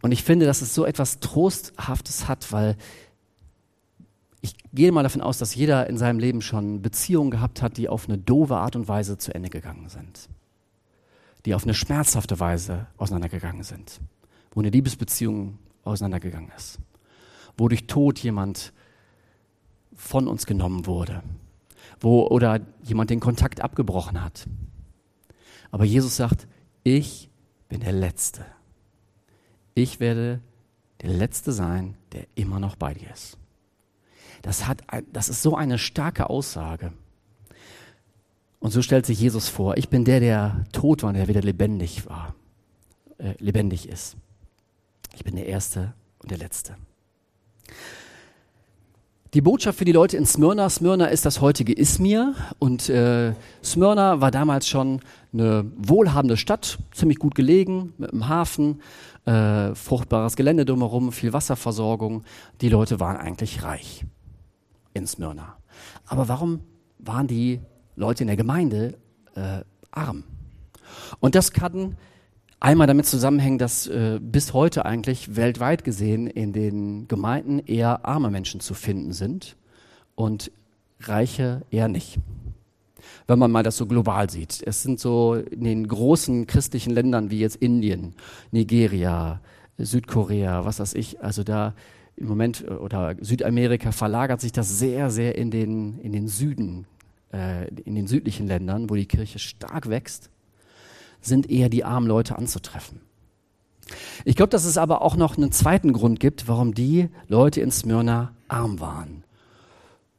Und 0.01 0.11
ich 0.11 0.23
finde, 0.23 0.47
dass 0.47 0.63
es 0.63 0.73
so 0.73 0.85
etwas 0.85 1.19
Trosthaftes 1.19 2.27
hat, 2.27 2.51
weil 2.51 2.75
ich 4.41 4.55
gehe 4.73 4.91
mal 4.91 5.03
davon 5.03 5.21
aus, 5.21 5.37
dass 5.37 5.53
jeder 5.53 5.87
in 5.87 5.99
seinem 5.99 6.17
Leben 6.17 6.41
schon 6.41 6.81
Beziehungen 6.81 7.29
gehabt 7.29 7.61
hat, 7.61 7.77
die 7.77 7.89
auf 7.89 8.09
eine 8.09 8.17
doofe 8.17 8.55
Art 8.55 8.75
und 8.75 8.87
Weise 8.87 9.19
zu 9.19 9.35
Ende 9.35 9.51
gegangen 9.51 9.87
sind. 9.87 10.27
Die 11.45 11.53
auf 11.53 11.63
eine 11.63 11.75
schmerzhafte 11.75 12.39
Weise 12.39 12.87
auseinandergegangen 12.97 13.61
sind. 13.61 14.01
Wo 14.51 14.61
eine 14.61 14.71
Liebesbeziehung 14.71 15.59
auseinandergegangen 15.83 16.51
ist. 16.57 16.79
Wo 17.55 17.67
durch 17.67 17.85
Tod 17.85 18.17
jemand 18.17 18.73
von 19.93 20.27
uns 20.27 20.47
genommen 20.47 20.87
wurde. 20.87 21.21
Wo 22.05 22.27
oder 22.27 22.61
jemand 22.83 23.09
den 23.09 23.19
Kontakt 23.19 23.61
abgebrochen 23.61 24.23
hat. 24.23 24.45
Aber 25.71 25.85
Jesus 25.85 26.15
sagt, 26.15 26.47
ich 26.83 27.31
bin 27.67 27.79
der 27.79 27.93
Letzte. 27.93 28.45
Ich 29.73 29.99
werde 29.99 30.39
der 31.01 31.09
Letzte 31.09 31.51
sein, 31.51 31.97
der 32.11 32.27
immer 32.35 32.59
noch 32.59 32.75
bei 32.75 32.93
dir 32.93 33.09
ist. 33.11 33.39
Das, 34.43 34.67
hat, 34.67 34.83
das 35.11 35.29
ist 35.29 35.41
so 35.41 35.55
eine 35.55 35.79
starke 35.79 36.29
Aussage. 36.29 36.93
Und 38.59 38.69
so 38.69 38.83
stellt 38.83 39.07
sich 39.07 39.19
Jesus 39.19 39.49
vor, 39.49 39.75
ich 39.75 39.89
bin 39.89 40.05
der, 40.05 40.19
der 40.19 40.63
tot 40.73 41.01
war 41.01 41.07
und 41.09 41.15
der 41.15 41.27
wieder 41.27 41.41
lebendig 41.41 42.07
war, 42.07 42.35
äh, 43.17 43.33
lebendig 43.39 43.89
ist. 43.89 44.15
Ich 45.15 45.23
bin 45.23 45.35
der 45.35 45.47
Erste 45.47 45.95
und 46.19 46.29
der 46.29 46.37
Letzte. 46.37 46.75
Die 49.33 49.41
Botschaft 49.41 49.79
für 49.79 49.85
die 49.85 49.91
Leute 49.91 50.15
in 50.15 50.25
Smyrna, 50.25 50.69
Smyrna 50.69 51.07
ist 51.07 51.25
das 51.25 51.41
heutige 51.41 51.73
Izmir 51.73 52.35
und 52.59 52.87
äh, 52.89 53.33
Smyrna 53.63 54.21
war 54.21 54.31
damals 54.31 54.67
schon 54.67 55.01
eine 55.33 55.65
wohlhabende 55.75 56.37
Stadt, 56.37 56.77
ziemlich 56.93 57.19
gut 57.19 57.35
gelegen, 57.35 57.93
mit 57.97 58.13
einem 58.13 58.29
Hafen, 58.29 58.81
äh, 59.25 59.75
fruchtbares 59.75 60.37
Gelände 60.37 60.63
drumherum, 60.63 61.11
viel 61.11 61.33
Wasserversorgung. 61.33 62.23
Die 62.61 62.69
Leute 62.69 63.01
waren 63.01 63.17
eigentlich 63.17 63.63
reich 63.63 64.05
in 64.93 65.05
Smyrna. 65.05 65.57
Aber 66.05 66.29
warum 66.29 66.61
waren 66.99 67.27
die 67.27 67.59
Leute 67.97 68.23
in 68.23 68.27
der 68.27 68.37
Gemeinde 68.37 68.97
äh, 69.35 69.61
arm? 69.91 70.23
Und 71.19 71.35
das 71.35 71.51
kann 71.51 71.97
einmal 72.59 72.87
damit 72.87 73.05
zusammenhängen, 73.05 73.57
dass 73.57 73.87
äh, 73.87 74.19
bis 74.21 74.53
heute 74.53 74.85
eigentlich 74.85 75.35
weltweit 75.35 75.83
gesehen 75.83 76.27
in 76.27 76.53
den 76.53 77.07
Gemeinden 77.07 77.59
eher 77.59 78.05
arme 78.05 78.29
Menschen 78.29 78.59
zu 78.59 78.73
finden 78.73 79.13
sind 79.13 79.55
und 80.15 80.51
Reiche 81.01 81.61
eher 81.71 81.87
nicht. 81.87 82.19
Wenn 83.27 83.39
man 83.39 83.51
mal 83.51 83.63
das 83.63 83.77
so 83.77 83.85
global 83.85 84.29
sieht. 84.29 84.63
Es 84.65 84.81
sind 84.81 84.99
so 84.99 85.35
in 85.35 85.63
den 85.63 85.87
großen 85.87 86.47
christlichen 86.47 86.91
Ländern 86.91 87.29
wie 87.29 87.39
jetzt 87.39 87.57
Indien, 87.57 88.13
Nigeria, 88.51 89.41
Südkorea, 89.77 90.65
was 90.65 90.79
weiß 90.79 90.93
ich, 90.93 91.21
also 91.21 91.43
da 91.43 91.73
im 92.15 92.27
Moment 92.27 92.63
äh, 92.67 92.71
oder 92.71 93.15
Südamerika 93.19 93.91
verlagert 93.91 94.41
sich 94.41 94.51
das 94.51 94.79
sehr, 94.79 95.09
sehr 95.09 95.37
in 95.37 95.51
den, 95.51 95.99
in 95.99 96.11
den 96.11 96.27
Süden, 96.27 96.85
äh, 97.33 97.67
in 97.83 97.95
den 97.95 98.07
südlichen 98.07 98.47
Ländern, 98.47 98.89
wo 98.89 98.95
die 98.95 99.05
Kirche 99.05 99.39
stark 99.39 99.89
wächst, 99.89 100.29
sind 101.25 101.49
eher 101.49 101.69
die 101.69 101.83
armen 101.83 102.07
Leute 102.07 102.37
anzutreffen. 102.37 103.01
Ich 104.23 104.35
glaube, 104.35 104.49
dass 104.49 104.65
es 104.65 104.77
aber 104.77 105.01
auch 105.01 105.15
noch 105.15 105.37
einen 105.37 105.51
zweiten 105.51 105.93
Grund 105.93 106.19
gibt, 106.19 106.47
warum 106.47 106.73
die 106.73 107.09
Leute 107.27 107.61
in 107.61 107.71
Smyrna 107.71 108.33
arm 108.47 108.79
waren. 108.79 109.23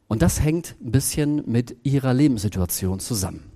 Und 0.09 0.23
das 0.23 0.41
hängt 0.41 0.77
ein 0.81 0.93
bisschen 0.93 1.43
mit 1.47 1.77
ihrer 1.83 2.15
Lebenssituation 2.15 3.01
zusammen. 3.01 3.51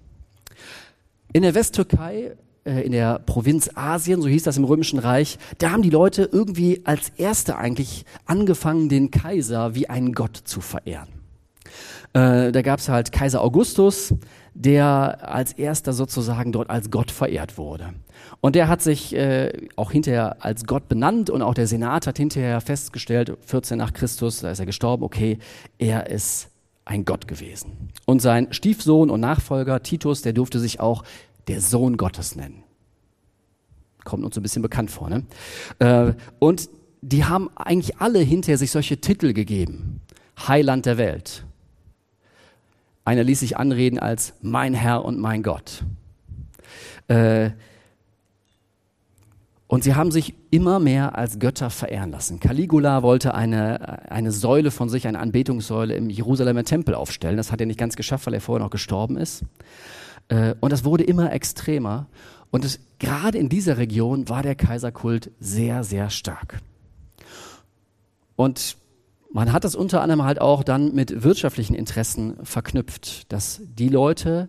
In 1.33 1.43
der 1.43 1.55
Westtürkei 1.55 2.37
äh, 2.65 2.85
in 2.85 2.93
der 2.93 3.19
Provinz 3.21 3.71
Asien, 3.75 4.21
so 4.21 4.29
hieß 4.29 4.43
das 4.43 4.57
im 4.57 4.65
Römischen 4.65 4.99
Reich, 4.99 5.39
da 5.59 5.71
haben 5.71 5.83
die 5.83 5.91
Leute 5.91 6.29
irgendwie 6.31 6.83
als 6.85 7.11
Erste 7.17 7.57
eigentlich 7.57 8.05
angefangen, 8.27 8.89
den 8.89 9.11
Kaiser 9.11 9.75
wie 9.75 9.89
einen 9.89 10.13
Gott 10.13 10.37
zu 10.37 10.61
verehren. 10.61 11.09
Äh, 12.13 12.51
da 12.51 12.63
gab 12.63 12.81
es 12.81 12.89
halt 12.89 13.13
Kaiser 13.13 13.41
Augustus, 13.41 14.15
der 14.55 15.29
als 15.29 15.53
erster 15.53 15.93
sozusagen 15.93 16.51
dort 16.53 16.69
als 16.69 16.91
Gott 16.91 17.11
verehrt 17.11 17.57
wurde. 17.57 17.95
Und 18.41 18.57
der 18.57 18.69
hat 18.69 18.83
sich 18.83 19.15
äh, 19.15 19.53
auch 19.77 19.93
hinterher 19.93 20.45
als 20.45 20.65
Gott 20.67 20.89
benannt 20.89 21.31
und 21.31 21.43
auch 21.43 21.55
der 21.55 21.67
Senat 21.67 22.07
hat 22.07 22.19
hinterher 22.19 22.61
festgestellt, 22.61 23.37
14 23.47 23.79
nach 23.79 23.93
Christus, 23.93 24.41
da 24.41 24.51
ist 24.51 24.59
er 24.59 24.67
gestorben, 24.67 25.05
okay, 25.05 25.39
er 25.79 26.11
ist 26.11 26.49
ein 26.85 27.05
Gott 27.05 27.29
gewesen. 27.29 27.91
Und 28.07 28.21
sein 28.21 28.53
Stiefsohn 28.53 29.11
und 29.11 29.21
Nachfolger 29.21 29.83
Titus, 29.83 30.23
der 30.23 30.33
durfte 30.33 30.59
sich 30.59 30.81
auch 30.81 31.05
der 31.47 31.61
Sohn 31.61 31.97
Gottes 31.97 32.35
nennen. 32.35 32.65
Kommt 34.05 34.25
uns 34.25 34.37
ein 34.37 34.43
bisschen 34.43 34.63
bekannt 34.63 34.91
vor, 34.91 35.09
ne? 35.09 35.25
Äh, 35.79 36.15
und 36.39 36.69
die 37.03 37.25
haben 37.25 37.51
eigentlich 37.55 37.99
alle 37.99 38.19
hinterher 38.19 38.59
sich 38.59 38.71
solche 38.71 39.01
Titel 39.01 39.33
gegeben. 39.33 40.01
Heiland 40.49 40.87
der 40.87 40.99
Welt. 40.99 41.45
Einer 43.05 43.25
ließ 43.25 43.41
sich 43.41 43.57
anreden 43.57 43.99
als 43.99 44.35
mein 44.43 44.75
Herr 44.75 45.05
und 45.05 45.19
mein 45.19 45.43
Gott. 45.43 45.85
Äh, 47.09 47.51
und 49.67 49.85
sie 49.85 49.95
haben 49.95 50.11
sich 50.11 50.35
immer 50.51 50.81
mehr 50.81 51.17
als 51.17 51.39
Götter 51.39 51.71
verehren 51.71 52.11
lassen. 52.11 52.41
Caligula 52.41 53.05
wollte 53.05 53.35
eine, 53.35 54.11
eine 54.11 54.33
Säule 54.33 54.73
von 54.73 54.89
sich, 54.89 55.07
eine 55.07 55.21
Anbetungssäule 55.21 55.95
im 55.95 56.11
Jerusalemer 56.11 56.65
Tempel 56.65 56.95
aufstellen. 56.97 57.37
Das 57.37 57.53
hat 57.53 57.61
er 57.61 57.69
nicht 57.69 57.79
ganz 57.79 57.95
geschafft, 57.95 58.27
weil 58.27 58.35
er 58.35 58.41
vorher 58.41 58.65
noch 58.65 58.73
gestorben 58.73 59.17
ist. 59.17 59.45
Äh, 60.29 60.55
und 60.59 60.73
das 60.73 60.85
wurde 60.85 61.05
immer 61.05 61.33
extremer. 61.33 62.07
Und 62.51 62.65
es, 62.65 62.81
gerade 62.99 63.39
in 63.39 63.49
dieser 63.49 63.79
Region 63.79 64.29
war 64.29 64.43
der 64.43 64.57
Kaiserkult 64.57 65.31
sehr, 65.39 65.85
sehr 65.85 66.11
stark. 66.11 66.61
Und 68.35 68.77
man 69.33 69.53
hat 69.53 69.65
das 69.65 69.75
unter 69.75 70.03
anderem 70.03 70.25
halt 70.25 70.41
auch 70.41 70.65
dann 70.65 70.95
mit 70.95 71.23
wirtschaftlichen 71.23 71.75
Interessen 71.75 72.45
verknüpft, 72.45 73.33
dass 73.33 73.63
die 73.65 73.89
Leute, 73.89 74.49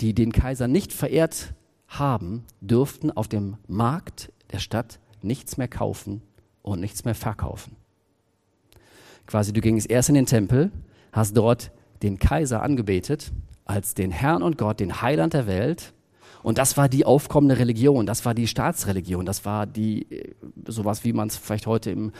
die 0.00 0.14
den 0.14 0.32
Kaiser 0.32 0.68
nicht 0.68 0.92
verehrt 0.92 1.54
haben, 1.88 2.44
dürften 2.60 3.10
auf 3.10 3.28
dem 3.28 3.56
Markt 3.66 4.32
der 4.52 4.58
Stadt 4.58 5.00
nichts 5.22 5.56
mehr 5.56 5.68
kaufen 5.68 6.22
und 6.62 6.80
nichts 6.80 7.04
mehr 7.04 7.14
verkaufen. 7.14 7.76
Quasi, 9.26 9.52
du 9.52 9.60
gingst 9.60 9.90
erst 9.90 10.08
in 10.08 10.14
den 10.14 10.26
Tempel, 10.26 10.70
hast 11.12 11.36
dort 11.36 11.72
den 12.02 12.18
Kaiser 12.18 12.62
angebetet 12.62 13.32
als 13.64 13.94
den 13.94 14.12
Herrn 14.12 14.42
und 14.42 14.58
Gott, 14.58 14.78
den 14.78 15.02
Heiland 15.02 15.34
der 15.34 15.48
Welt. 15.48 15.92
Und 16.42 16.58
das 16.58 16.76
war 16.76 16.88
die 16.88 17.04
aufkommende 17.04 17.58
Religion, 17.58 18.06
das 18.06 18.24
war 18.24 18.34
die 18.34 18.46
Staatsreligion, 18.46 19.26
das 19.26 19.44
war 19.44 19.66
die, 19.66 20.10
äh, 20.10 20.34
sowas 20.66 21.04
wie 21.04 21.12
man 21.12 21.28
es 21.28 21.36
vielleicht 21.36 21.66
heute 21.66 21.90
im, 21.90 22.12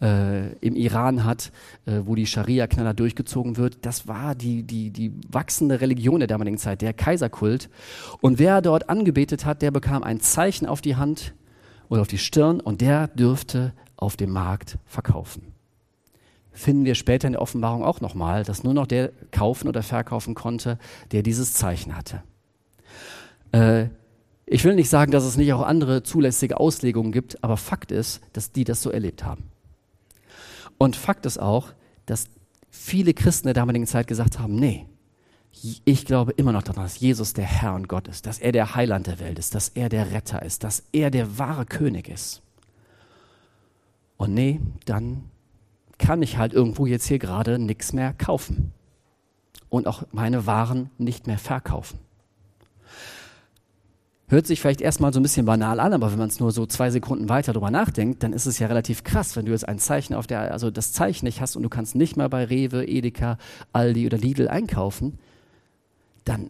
äh, 0.00 0.52
im 0.58 0.76
Iran 0.76 1.24
hat, 1.24 1.52
äh, 1.86 2.00
wo 2.04 2.14
die 2.14 2.26
Scharia-Knaller 2.26 2.94
durchgezogen 2.94 3.56
wird. 3.56 3.84
Das 3.84 4.06
war 4.08 4.34
die, 4.34 4.62
die, 4.62 4.90
die 4.90 5.12
wachsende 5.28 5.80
Religion 5.80 6.20
der 6.20 6.28
damaligen 6.28 6.58
Zeit, 6.58 6.82
der 6.82 6.92
Kaiserkult. 6.92 7.68
Und 8.20 8.38
wer 8.38 8.62
dort 8.62 8.88
angebetet 8.88 9.44
hat, 9.44 9.62
der 9.62 9.70
bekam 9.70 10.02
ein 10.02 10.20
Zeichen 10.20 10.66
auf 10.66 10.80
die 10.80 10.96
Hand 10.96 11.34
oder 11.88 12.02
auf 12.02 12.08
die 12.08 12.18
Stirn 12.18 12.60
und 12.60 12.80
der 12.80 13.08
dürfte 13.08 13.72
auf 13.96 14.16
dem 14.16 14.30
Markt 14.30 14.78
verkaufen 14.86 15.52
finden 16.52 16.84
wir 16.84 16.94
später 16.94 17.26
in 17.26 17.32
der 17.32 17.42
Offenbarung 17.42 17.82
auch 17.82 18.00
nochmal, 18.00 18.44
dass 18.44 18.62
nur 18.62 18.74
noch 18.74 18.86
der 18.86 19.10
kaufen 19.30 19.68
oder 19.68 19.82
verkaufen 19.82 20.34
konnte, 20.34 20.78
der 21.10 21.22
dieses 21.22 21.54
Zeichen 21.54 21.96
hatte. 21.96 22.22
Äh, 23.52 23.86
ich 24.46 24.64
will 24.64 24.74
nicht 24.74 24.90
sagen, 24.90 25.12
dass 25.12 25.24
es 25.24 25.36
nicht 25.36 25.52
auch 25.52 25.62
andere 25.62 26.02
zulässige 26.02 26.58
Auslegungen 26.58 27.12
gibt, 27.12 27.42
aber 27.42 27.56
Fakt 27.56 27.92
ist, 27.92 28.20
dass 28.32 28.52
die 28.52 28.64
das 28.64 28.82
so 28.82 28.90
erlebt 28.90 29.24
haben. 29.24 29.44
Und 30.78 30.96
Fakt 30.96 31.26
ist 31.26 31.38
auch, 31.38 31.68
dass 32.06 32.28
viele 32.70 33.14
Christen 33.14 33.46
der 33.46 33.54
damaligen 33.54 33.86
Zeit 33.86 34.06
gesagt 34.08 34.38
haben, 34.38 34.56
nee, 34.56 34.86
ich 35.84 36.06
glaube 36.06 36.32
immer 36.32 36.52
noch 36.52 36.62
daran, 36.62 36.84
dass 36.84 36.98
Jesus 36.98 37.34
der 37.34 37.44
Herr 37.44 37.74
und 37.74 37.88
Gott 37.88 38.08
ist, 38.08 38.26
dass 38.26 38.38
er 38.38 38.52
der 38.52 38.74
Heiland 38.74 39.06
der 39.06 39.20
Welt 39.20 39.38
ist, 39.38 39.54
dass 39.54 39.68
er 39.68 39.88
der 39.88 40.10
Retter 40.10 40.42
ist, 40.42 40.64
dass 40.64 40.82
er 40.92 41.10
der 41.10 41.38
wahre 41.38 41.66
König 41.66 42.08
ist. 42.08 42.42
Und 44.16 44.34
nee, 44.34 44.60
dann 44.86 45.24
kann 45.98 46.22
ich 46.22 46.38
halt 46.38 46.52
irgendwo 46.52 46.86
jetzt 46.86 47.06
hier 47.06 47.18
gerade 47.18 47.58
nichts 47.58 47.92
mehr 47.92 48.12
kaufen 48.12 48.72
und 49.68 49.86
auch 49.86 50.02
meine 50.10 50.46
Waren 50.46 50.90
nicht 50.98 51.26
mehr 51.26 51.38
verkaufen. 51.38 51.98
Hört 54.32 54.46
sich 54.46 54.62
vielleicht 54.62 54.80
erstmal 54.80 55.12
so 55.12 55.20
ein 55.20 55.22
bisschen 55.22 55.44
banal 55.44 55.78
an, 55.78 55.92
aber 55.92 56.10
wenn 56.10 56.18
man 56.18 56.30
es 56.30 56.40
nur 56.40 56.52
so 56.52 56.64
zwei 56.64 56.90
Sekunden 56.90 57.28
weiter 57.28 57.52
drüber 57.52 57.70
nachdenkt, 57.70 58.22
dann 58.22 58.32
ist 58.32 58.46
es 58.46 58.58
ja 58.58 58.66
relativ 58.66 59.04
krass, 59.04 59.36
wenn 59.36 59.44
du 59.44 59.52
jetzt 59.52 59.68
ein 59.68 59.78
Zeichen 59.78 60.14
auf 60.14 60.26
der, 60.26 60.52
also 60.52 60.70
das 60.70 60.94
Zeichen 60.94 61.26
nicht 61.26 61.42
hast 61.42 61.54
und 61.54 61.62
du 61.62 61.68
kannst 61.68 61.94
nicht 61.96 62.16
mehr 62.16 62.30
bei 62.30 62.46
Rewe, 62.46 62.82
Edeka, 62.88 63.36
Aldi 63.74 64.06
oder 64.06 64.16
Lidl 64.16 64.48
einkaufen, 64.48 65.18
dann 66.24 66.48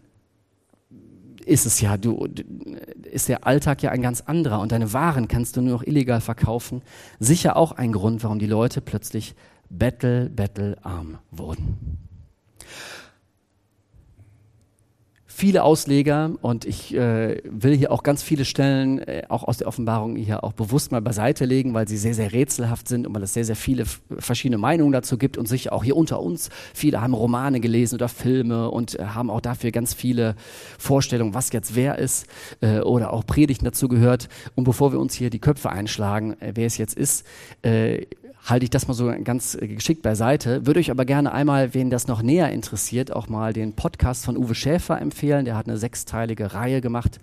ist 1.45 1.65
es 1.65 1.81
ja, 1.81 1.97
du, 1.97 2.25
ist 3.11 3.27
der 3.27 3.45
Alltag 3.45 3.83
ja 3.83 3.91
ein 3.91 4.01
ganz 4.01 4.21
anderer 4.21 4.61
und 4.61 4.71
deine 4.71 4.93
Waren 4.93 5.27
kannst 5.27 5.57
du 5.57 5.61
nur 5.61 5.73
noch 5.73 5.83
illegal 5.83 6.21
verkaufen. 6.21 6.83
Sicher 7.19 7.57
auch 7.57 7.73
ein 7.73 7.91
Grund, 7.91 8.23
warum 8.23 8.39
die 8.39 8.47
Leute 8.47 8.79
plötzlich 8.79 9.35
bettel, 9.69 10.29
bettelarm 10.29 11.17
wurden. 11.31 11.97
Viele 15.35 15.63
Ausleger 15.63 16.31
und 16.41 16.65
ich 16.65 16.93
äh, 16.93 17.41
will 17.43 17.75
hier 17.75 17.91
auch 17.91 18.03
ganz 18.03 18.21
viele 18.21 18.45
Stellen, 18.45 18.99
äh, 18.99 19.23
auch 19.29 19.43
aus 19.43 19.57
der 19.57 19.67
Offenbarung, 19.67 20.15
hier 20.15 20.43
auch 20.43 20.53
bewusst 20.53 20.91
mal 20.91 21.01
beiseite 21.01 21.45
legen, 21.45 21.73
weil 21.73 21.87
sie 21.87 21.97
sehr, 21.97 22.13
sehr 22.13 22.31
rätselhaft 22.31 22.87
sind 22.87 23.07
und 23.07 23.15
weil 23.15 23.23
es 23.23 23.33
sehr, 23.33 23.43
sehr 23.43 23.55
viele 23.55 23.85
verschiedene 24.19 24.59
Meinungen 24.59 24.91
dazu 24.91 25.17
gibt 25.17 25.37
und 25.37 25.47
sicher 25.47 25.73
auch 25.73 25.83
hier 25.83 25.97
unter 25.97 26.21
uns. 26.21 26.49
Viele 26.73 27.01
haben 27.01 27.13
Romane 27.13 27.59
gelesen 27.59 27.95
oder 27.95 28.09
Filme 28.09 28.69
und 28.69 28.99
äh, 28.99 29.05
haben 29.05 29.31
auch 29.31 29.41
dafür 29.41 29.71
ganz 29.71 29.93
viele 29.93 30.35
Vorstellungen, 30.77 31.33
was 31.33 31.51
jetzt 31.51 31.75
wer 31.75 31.97
ist 31.97 32.27
äh, 32.61 32.81
oder 32.81 33.11
auch 33.11 33.25
Predigten 33.25 33.65
dazu 33.65 33.87
gehört. 33.87 34.29
Und 34.55 34.65
bevor 34.65 34.91
wir 34.91 34.99
uns 34.99 35.15
hier 35.15 35.31
die 35.31 35.39
Köpfe 35.39 35.71
einschlagen, 35.71 36.39
äh, 36.41 36.51
wer 36.55 36.67
es 36.67 36.77
jetzt 36.77 36.95
ist, 36.95 37.25
äh, 37.63 38.05
halte 38.43 38.65
ich 38.65 38.69
das 38.69 38.87
mal 38.87 38.93
so 38.93 39.11
ganz 39.23 39.55
äh, 39.55 39.67
geschickt 39.67 40.01
beiseite. 40.01 40.65
Würde 40.65 40.79
euch 40.79 40.91
aber 40.91 41.05
gerne 41.05 41.31
einmal, 41.31 41.73
wen 41.73 41.89
das 41.89 42.07
noch 42.07 42.21
näher 42.21 42.51
interessiert, 42.51 43.11
auch 43.11 43.29
mal 43.29 43.53
den 43.53 43.73
Podcast 43.73 44.25
von 44.25 44.37
Uwe 44.37 44.55
Schäfer 44.55 44.99
empfehlen. 44.99 45.45
Der 45.45 45.55
hat 45.55 45.67
eine 45.67 45.77
sechsteilige 45.77 46.53
Reihe 46.53 46.81
gemacht 46.81 47.19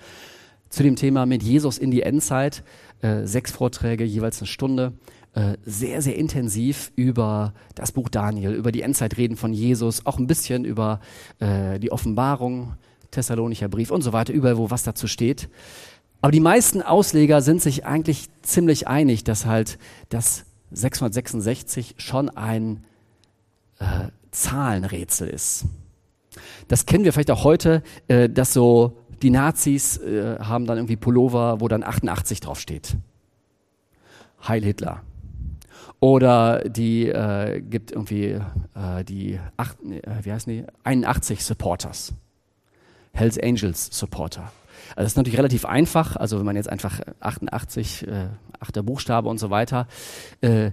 zu 0.70 0.82
dem 0.82 0.96
Thema 0.96 1.26
mit 1.26 1.42
Jesus 1.42 1.78
in 1.78 1.90
die 1.90 2.02
Endzeit. 2.02 2.62
Äh, 3.02 3.26
sechs 3.26 3.52
Vorträge, 3.52 4.04
jeweils 4.04 4.40
eine 4.40 4.46
Stunde. 4.46 4.92
Äh, 5.34 5.56
sehr, 5.64 6.02
sehr 6.02 6.16
intensiv 6.16 6.90
über 6.96 7.52
das 7.74 7.92
Buch 7.92 8.08
Daniel, 8.08 8.52
über 8.52 8.72
die 8.72 8.82
Endzeitreden 8.82 9.36
von 9.36 9.52
Jesus, 9.52 10.06
auch 10.06 10.18
ein 10.18 10.26
bisschen 10.26 10.64
über 10.64 11.00
die 11.40 11.90
Offenbarung, 11.90 12.74
Thessalonicher 13.10 13.68
Brief 13.68 13.90
und 13.90 14.02
so 14.02 14.12
weiter, 14.12 14.32
überall, 14.32 14.58
wo 14.58 14.70
was 14.70 14.82
dazu 14.82 15.06
steht. 15.06 15.48
Aber 16.20 16.32
die 16.32 16.40
meisten 16.40 16.82
Ausleger 16.82 17.40
sind 17.40 17.62
sich 17.62 17.86
eigentlich 17.86 18.28
ziemlich 18.42 18.88
einig, 18.88 19.24
dass 19.24 19.46
halt 19.46 19.78
das 20.10 20.44
666 20.70 21.96
schon 21.98 22.28
ein 22.28 22.84
äh, 23.78 24.08
Zahlenrätsel 24.30 25.28
ist. 25.28 25.66
Das 26.68 26.86
kennen 26.86 27.04
wir 27.04 27.12
vielleicht 27.12 27.30
auch 27.30 27.44
heute, 27.44 27.82
äh, 28.08 28.28
dass 28.28 28.52
so 28.52 28.96
die 29.22 29.30
Nazis 29.30 29.98
äh, 29.98 30.38
haben 30.38 30.66
dann 30.66 30.78
irgendwie 30.78 30.96
Pullover, 30.96 31.60
wo 31.60 31.68
dann 31.68 31.82
88 31.82 32.40
draufsteht. 32.40 32.96
Heil 34.46 34.64
Hitler. 34.64 35.02
Oder 35.98 36.60
die 36.60 37.08
äh, 37.08 37.60
gibt 37.60 37.92
irgendwie 37.92 38.40
äh, 38.74 39.04
die 39.04 39.38
acht, 39.58 39.76
äh, 39.82 40.00
wie 40.22 40.32
heißen 40.32 40.52
die? 40.52 40.64
81 40.84 41.44
Supporters. 41.44 42.14
Hells 43.12 43.38
Angels 43.38 43.88
Supporter. 43.90 44.50
Also 44.90 45.04
das 45.04 45.12
ist 45.12 45.16
natürlich 45.16 45.38
relativ 45.38 45.64
einfach. 45.64 46.16
Also 46.16 46.38
wenn 46.38 46.46
man 46.46 46.56
jetzt 46.56 46.68
einfach 46.68 47.00
88, 47.20 48.06
äh, 48.06 48.28
achter 48.58 48.82
Buchstabe 48.82 49.28
und 49.28 49.38
so 49.38 49.50
weiter. 49.50 49.86
Äh, 50.40 50.70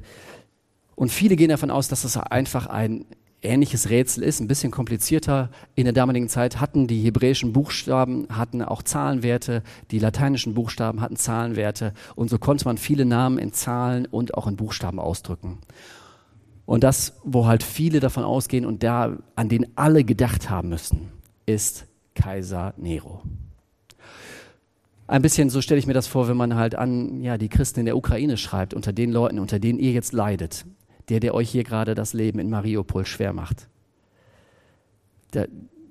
und 0.96 1.12
viele 1.12 1.36
gehen 1.36 1.50
davon 1.50 1.72
aus, 1.72 1.88
dass 1.88 2.02
das 2.02 2.18
einfach 2.18 2.68
ein 2.68 3.06
ähnliches 3.42 3.90
Rätsel 3.90 4.24
ist, 4.24 4.40
ein 4.40 4.48
bisschen 4.48 4.72
komplizierter. 4.72 5.50
In 5.76 5.86
der 5.86 5.94
damaligen 5.94 6.28
Zeit 6.28 6.60
hatten 6.60 6.88
die 6.88 7.02
hebräischen 7.02 7.54
Buchstaben 7.54 8.28
hatten 8.30 8.62
auch 8.62 8.82
Zahlenwerte, 8.82 9.64
die 9.92 10.00
lateinischen 10.00 10.54
Buchstaben 10.54 11.02
hatten 11.02 11.16
Zahlenwerte 11.16 11.94
und 12.16 12.30
so 12.30 12.40
konnte 12.40 12.66
man 12.66 12.78
viele 12.78 13.06
Namen 13.06 13.38
in 13.38 13.54
Zahlen 13.54 14.06
und 14.06 14.34
auch 14.34 14.48
in 14.48 14.56
Buchstaben 14.56 15.00
ausdrücken. 15.00 15.60
Und 16.66 16.84
das, 16.84 17.14
wo 17.24 17.46
halt 17.46 17.64
viele 17.64 18.00
davon 18.00 18.24
ausgehen 18.24 18.66
und 18.66 18.84
da 18.84 19.18
an 19.36 19.50
den 19.50 19.78
alle 19.78 20.04
gedacht 20.04 20.50
haben 20.50 20.70
müssen, 20.70 21.10
ist 21.46 21.86
Kaiser 22.14 22.74
Nero. 22.76 23.22
Ein 25.08 25.22
bisschen 25.22 25.50
so 25.50 25.62
stelle 25.62 25.80
ich 25.80 25.88
mir 25.88 25.94
das 25.94 26.08
vor, 26.08 26.28
wenn 26.28 26.36
man 26.36 26.56
halt 26.56 26.76
an 26.76 27.22
ja, 27.22 27.38
die 27.38 27.48
Christen 27.48 27.80
in 27.80 27.86
der 27.86 27.96
Ukraine 27.96 28.36
schreibt, 28.36 28.74
unter 28.74 28.92
den 28.92 29.12
Leuten, 29.12 29.40
unter 29.40 29.58
denen 29.58 29.80
ihr 29.80 29.94
jetzt 29.94 30.12
leidet, 30.12 30.66
der, 31.08 31.22
der 31.22 31.34
euch 31.34 31.50
hier 31.50 31.64
gerade 31.64 31.96
das 31.96 32.12
Leben 32.12 32.40
in 32.40 32.50
Mariupol 32.50 33.06
schwer 33.06 33.32
macht. 33.32 33.70
Da, 35.32 35.46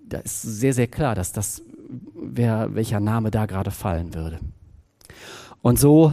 da 0.06 0.18
ist 0.18 0.42
sehr, 0.42 0.74
sehr 0.74 0.86
klar, 0.86 1.14
dass 1.14 1.32
das, 1.32 1.62
wer, 2.14 2.74
welcher 2.74 3.00
Name 3.00 3.30
da 3.30 3.46
gerade 3.46 3.70
fallen 3.70 4.12
würde. 4.12 4.38
Und 5.62 5.78
so 5.78 6.12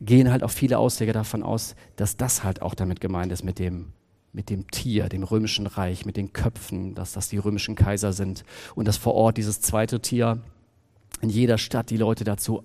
gehen 0.00 0.30
halt 0.30 0.44
auch 0.44 0.50
viele 0.50 0.78
Ausleger 0.78 1.12
davon 1.12 1.42
aus, 1.42 1.74
dass 1.96 2.16
das 2.16 2.44
halt 2.44 2.62
auch 2.62 2.74
damit 2.74 3.00
gemeint 3.00 3.32
ist 3.32 3.42
mit 3.42 3.58
dem, 3.58 3.88
mit 4.32 4.50
dem 4.50 4.70
Tier, 4.70 5.08
dem 5.08 5.24
römischen 5.24 5.66
Reich, 5.66 6.06
mit 6.06 6.16
den 6.16 6.32
Köpfen, 6.32 6.94
dass 6.94 7.12
das 7.12 7.28
die 7.28 7.38
römischen 7.38 7.74
Kaiser 7.74 8.12
sind 8.12 8.44
und 8.76 8.86
dass 8.86 8.96
vor 8.96 9.14
Ort 9.14 9.36
dieses 9.36 9.60
zweite 9.60 10.00
Tier 10.00 10.40
in 11.20 11.30
jeder 11.30 11.58
Stadt 11.58 11.90
die 11.90 11.96
Leute 11.96 12.24
dazu 12.24 12.64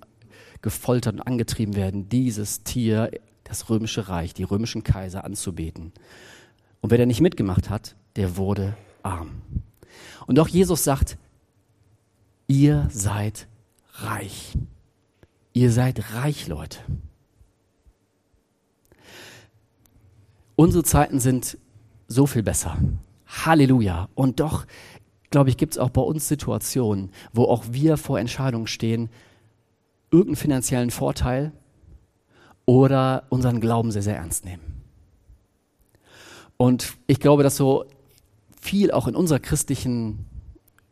gefoltert 0.62 1.16
und 1.16 1.22
angetrieben 1.22 1.76
werden, 1.76 2.10
dieses 2.10 2.63
Tier, 2.63 3.12
das 3.44 3.70
römische 3.70 4.08
Reich, 4.08 4.34
die 4.34 4.44
römischen 4.44 4.84
Kaiser 4.84 5.24
anzubeten. 5.24 5.92
Und 6.82 6.92
wer 6.92 6.98
da 6.98 7.06
nicht 7.06 7.22
mitgemacht 7.22 7.70
hat, 7.70 7.96
der 8.16 8.38
wurde 8.38 8.76
arm. 9.04 9.42
Und 10.26 10.39
auch 10.39 10.48
Jesus 10.48 10.84
sagt, 10.84 11.18
ihr 12.48 12.88
seid 12.92 13.48
reich. 13.94 14.58
Ihr 15.54 15.72
seid 15.72 16.13
reich, 16.13 16.48
Leute. 16.48 16.80
Unsere 20.56 20.84
Zeiten 20.84 21.20
sind 21.20 21.58
so 22.08 22.26
viel 22.26 22.44
besser. 22.44 22.78
Halleluja. 23.28 24.10
Und 24.16 24.39
doch 24.39 24.66
glaube 25.34 25.50
ich, 25.50 25.58
gibt 25.58 25.74
es 25.74 25.80
auch 25.80 25.89
bei 25.89 26.02
uns 26.02 26.28
Situationen, 26.28 27.10
wo 27.34 27.46
auch 27.46 27.65
wir 27.72 27.98
vor 27.98 28.19
Entscheidungen 28.19 28.67
stehen, 28.67 29.10
irgendeinen 30.12 30.36
finanziellen 30.36 30.91
Vorteil 30.91 31.52
oder 32.65 33.24
unseren 33.30 33.60
Glauben 33.60 33.91
sehr, 33.91 34.04
sehr 34.04 34.15
ernst 34.15 34.46
nehmen. 34.46 34.62
Und 36.56 36.93
ich 37.08 37.19
glaube, 37.19 37.41
dass 37.41 37.58
so 37.58 37.86
viel 38.62 38.91
auch 38.91 39.08
in 39.08 39.15
unserer 39.15 39.39
christlichen 39.39 40.28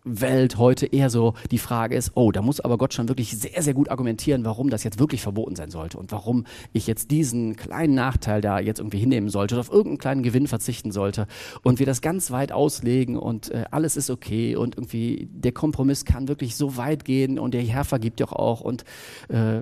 Welt 0.04 0.58
heute 0.58 0.86
eher 0.86 1.10
so 1.10 1.36
die 1.52 1.58
Frage 1.58 1.96
ist, 1.96 2.12
oh, 2.16 2.32
da 2.32 2.42
muss 2.42 2.60
aber 2.60 2.78
Gott 2.78 2.94
schon 2.94 3.08
wirklich 3.08 3.38
sehr, 3.38 3.62
sehr 3.62 3.74
gut 3.74 3.90
argumentieren, 3.90 4.46
warum 4.46 4.70
das 4.70 4.84
jetzt 4.84 5.00
wirklich 5.00 5.22
verboten 5.22 5.56
sein 5.56 5.70
sollte 5.70 5.98
und 5.98 6.12
warum 6.12 6.46
ich 6.74 6.88
jetzt 6.88 7.12
diesen 7.12 7.56
kleinen 7.56 7.94
Nachteil 7.94 8.42
da 8.42 8.60
jetzt 8.60 8.80
irgendwie 8.80 9.00
hinnehmen 9.00 9.30
sollte 9.30 9.56
oder 9.56 9.60
auf 9.60 9.70
irgendeinen 9.70 9.98
kleinen 10.00 10.24
Gewinn 10.24 10.48
verzichten 10.48 10.92
sollte 10.92 11.28
und 11.64 11.80
wir 11.80 11.86
das 11.86 12.02
ganz 12.02 12.32
weit 12.32 12.52
auslegen 12.52 13.18
und 13.18 13.52
äh, 13.52 13.66
alles 13.72 13.98
ist 13.98 14.10
okay 14.10 14.56
und 14.56 14.76
irgendwie 14.76 15.30
der 15.32 15.52
Kompromiss 15.52 16.06
kann 16.06 16.28
wirklich 16.28 16.56
so 16.56 16.78
weit 16.78 17.06
gehen 17.06 17.38
und 17.38 17.54
der 17.54 17.62
Herr 17.62 17.84
vergibt 17.84 18.22
doch 18.22 18.34
auch 18.34 18.62
und 18.62 18.84
äh, 19.30 19.62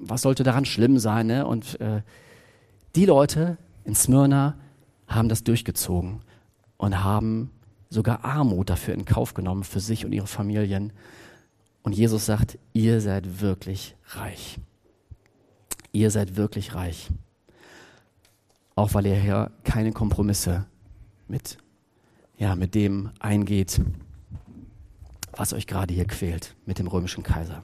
was 0.00 0.22
sollte 0.22 0.44
daran 0.44 0.64
schlimm 0.64 0.98
sein, 0.98 1.26
ne? 1.26 1.46
Und 1.46 1.80
äh, 1.80 2.02
die 2.94 3.06
Leute 3.06 3.58
in 3.84 3.94
Smyrna 3.94 4.56
haben 5.06 5.28
das 5.28 5.42
durchgezogen 5.42 6.20
und 6.76 7.02
haben 7.02 7.50
sogar 7.94 8.24
Armut 8.24 8.68
dafür 8.68 8.92
in 8.92 9.04
Kauf 9.04 9.34
genommen 9.34 9.62
für 9.62 9.80
sich 9.80 10.04
und 10.04 10.12
ihre 10.12 10.26
Familien. 10.26 10.92
Und 11.82 11.92
Jesus 11.94 12.26
sagt, 12.26 12.58
ihr 12.72 13.00
seid 13.00 13.40
wirklich 13.40 13.94
reich. 14.08 14.58
Ihr 15.92 16.10
seid 16.10 16.36
wirklich 16.36 16.74
reich. 16.74 17.08
Auch 18.74 18.94
weil 18.94 19.06
ihr 19.06 19.14
hier 19.14 19.52
keine 19.62 19.92
Kompromisse 19.92 20.66
mit, 21.28 21.56
ja, 22.36 22.56
mit 22.56 22.74
dem 22.74 23.10
eingeht, 23.20 23.80
was 25.36 25.52
euch 25.52 25.68
gerade 25.68 25.94
hier 25.94 26.06
quält, 26.06 26.56
mit 26.66 26.80
dem 26.80 26.88
römischen 26.88 27.22
Kaiser. 27.22 27.62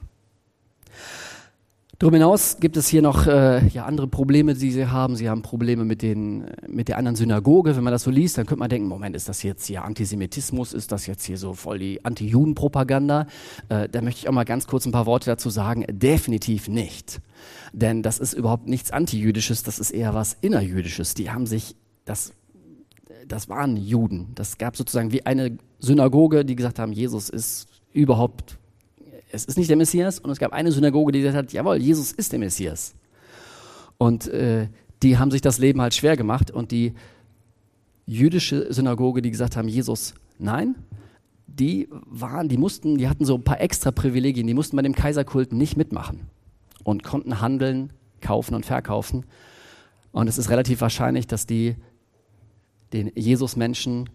Darüber 2.01 2.17
hinaus 2.17 2.57
gibt 2.59 2.77
es 2.77 2.87
hier 2.87 3.03
noch 3.03 3.27
äh, 3.27 3.67
ja, 3.67 3.85
andere 3.85 4.07
Probleme, 4.07 4.55
die 4.55 4.71
sie 4.71 4.87
haben. 4.87 5.15
Sie 5.15 5.29
haben 5.29 5.43
Probleme 5.43 5.85
mit, 5.85 6.01
den, 6.01 6.45
mit 6.67 6.87
der 6.87 6.97
anderen 6.97 7.15
Synagoge. 7.15 7.75
Wenn 7.75 7.83
man 7.83 7.93
das 7.93 8.01
so 8.01 8.09
liest, 8.09 8.39
dann 8.39 8.47
könnte 8.47 8.57
man 8.57 8.71
denken, 8.71 8.87
Moment, 8.87 9.15
ist 9.15 9.29
das 9.29 9.43
jetzt 9.43 9.67
hier 9.67 9.83
Antisemitismus? 9.83 10.73
Ist 10.73 10.91
das 10.91 11.05
jetzt 11.05 11.23
hier 11.25 11.37
so 11.37 11.53
voll 11.53 11.77
die 11.77 12.03
Anti-Juden-Propaganda? 12.03 13.27
Äh, 13.69 13.87
da 13.87 14.01
möchte 14.01 14.21
ich 14.21 14.27
auch 14.27 14.33
mal 14.33 14.45
ganz 14.45 14.65
kurz 14.65 14.87
ein 14.87 14.91
paar 14.91 15.05
Worte 15.05 15.27
dazu 15.27 15.51
sagen. 15.51 15.85
Definitiv 15.91 16.67
nicht. 16.69 17.21
Denn 17.71 18.01
das 18.01 18.17
ist 18.17 18.33
überhaupt 18.33 18.67
nichts 18.67 18.89
Antijüdisches, 18.89 19.61
das 19.61 19.77
ist 19.77 19.91
eher 19.91 20.15
was 20.15 20.35
Innerjüdisches. 20.41 21.13
Die 21.13 21.29
haben 21.29 21.45
sich, 21.45 21.75
das, 22.05 22.33
das 23.27 23.47
waren 23.47 23.77
Juden. 23.77 24.29
Das 24.33 24.57
gab 24.57 24.75
sozusagen 24.75 25.11
wie 25.11 25.27
eine 25.27 25.55
Synagoge, 25.77 26.45
die 26.45 26.55
gesagt 26.55 26.79
haben, 26.79 26.93
Jesus 26.93 27.29
ist 27.29 27.67
überhaupt 27.93 28.57
es 29.31 29.45
ist 29.45 29.57
nicht 29.57 29.69
der 29.69 29.77
Messias 29.77 30.19
und 30.19 30.29
es 30.29 30.39
gab 30.39 30.53
eine 30.53 30.71
Synagoge, 30.71 31.11
die 31.11 31.21
gesagt 31.21 31.37
hat, 31.37 31.53
jawohl, 31.53 31.77
Jesus 31.77 32.11
ist 32.11 32.31
der 32.31 32.39
Messias. 32.39 32.93
Und 33.97 34.27
äh, 34.27 34.67
die 35.03 35.17
haben 35.17 35.31
sich 35.31 35.41
das 35.41 35.57
Leben 35.57 35.81
halt 35.81 35.93
schwer 35.93 36.17
gemacht 36.17 36.51
und 36.51 36.71
die 36.71 36.93
jüdische 38.05 38.71
Synagoge, 38.73 39.21
die 39.21 39.31
gesagt 39.31 39.55
haben, 39.55 39.67
Jesus, 39.67 40.13
nein, 40.37 40.75
die 41.47 41.87
waren, 41.91 42.49
die 42.49 42.57
mussten, 42.57 42.97
die 42.97 43.07
hatten 43.07 43.25
so 43.25 43.35
ein 43.35 43.43
paar 43.43 43.61
extra 43.61 43.91
Privilegien, 43.91 44.47
die 44.47 44.53
mussten 44.53 44.75
bei 44.75 44.81
dem 44.81 44.95
Kaiserkult 44.95 45.53
nicht 45.53 45.77
mitmachen 45.77 46.27
und 46.83 47.03
konnten 47.03 47.41
handeln, 47.41 47.93
kaufen 48.21 48.55
und 48.55 48.65
verkaufen. 48.65 49.25
Und 50.11 50.27
es 50.27 50.37
ist 50.37 50.49
relativ 50.49 50.81
wahrscheinlich, 50.81 51.27
dass 51.27 51.45
die 51.45 51.75
den 52.93 53.11
Jesus-Menschen 53.15 54.09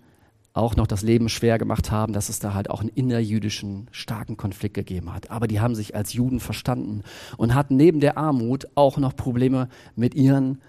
auch 0.57 0.77
noch 0.77 0.87
das 0.87 1.03
Leben 1.03 1.29
schwer 1.29 1.59
gemacht 1.59 1.91
haben, 1.91 2.13
dass 2.13 2.29
es 2.29 2.39
da 2.39 2.55
halt 2.55 2.71
auch 2.71 2.81
einen 2.81 2.89
innerjüdischen 2.91 3.89
starken 3.91 4.37
Konflikt 4.37 4.75
gegeben 4.75 5.13
hat. 5.13 5.31
Aber 5.31 5.47
die 5.47 5.61
haben 5.61 5.75
sich 5.75 5.95
als 5.95 6.13
Juden 6.13 6.41
verstanden 6.41 7.03
und 7.37 7.55
hatten 7.55 7.77
neben 7.77 8.01
der 8.01 8.19
Armut 8.19 8.67
auch 8.75 8.99
noch 8.99 9.15
Probleme 9.15 9.69
mit 9.95 10.15
ihren 10.15 10.61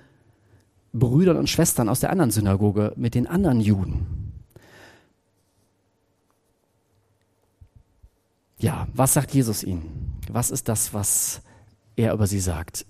Brüdern 0.93 1.37
und 1.37 1.49
Schwestern 1.49 1.89
aus 1.89 1.99
der 1.99 2.09
anderen 2.09 2.31
Synagoge, 2.31 2.93
mit 2.95 3.15
den 3.15 3.27
anderen 3.27 3.59
Juden. 3.59 4.27
ja, 8.59 8.87
was 8.93 9.13
sagt 9.13 9.33
Jesus 9.33 9.63
ihnen? 9.63 10.19
Was 10.29 10.49
ist 10.49 10.67
das, 10.67 10.93
was 10.93 11.41
er 11.95 12.13
über 12.13 12.27
sie 12.27 12.39
sagt? 12.39 12.85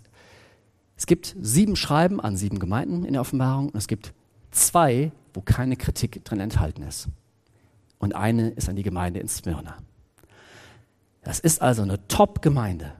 Es 0.95 1.05
gibt 1.05 1.35
sieben 1.39 1.75
Schreiben 1.75 2.19
an 2.19 2.37
sieben 2.37 2.59
Gemeinden 2.59 3.03
in 3.03 3.13
der 3.13 3.21
Offenbarung 3.21 3.69
und 3.69 3.75
es 3.75 3.87
gibt 3.87 4.13
zwei, 4.51 5.11
wo 5.33 5.41
keine 5.41 5.75
Kritik 5.75 6.23
drin 6.25 6.39
enthalten 6.39 6.83
ist. 6.83 7.07
Und 7.99 8.15
eine 8.15 8.49
ist 8.49 8.69
an 8.69 8.75
die 8.75 8.83
Gemeinde 8.83 9.19
in 9.19 9.27
Smyrna. 9.27 9.77
Das 11.23 11.39
ist 11.39 11.61
also 11.61 11.81
eine 11.81 12.07
Top-Gemeinde 12.07 12.93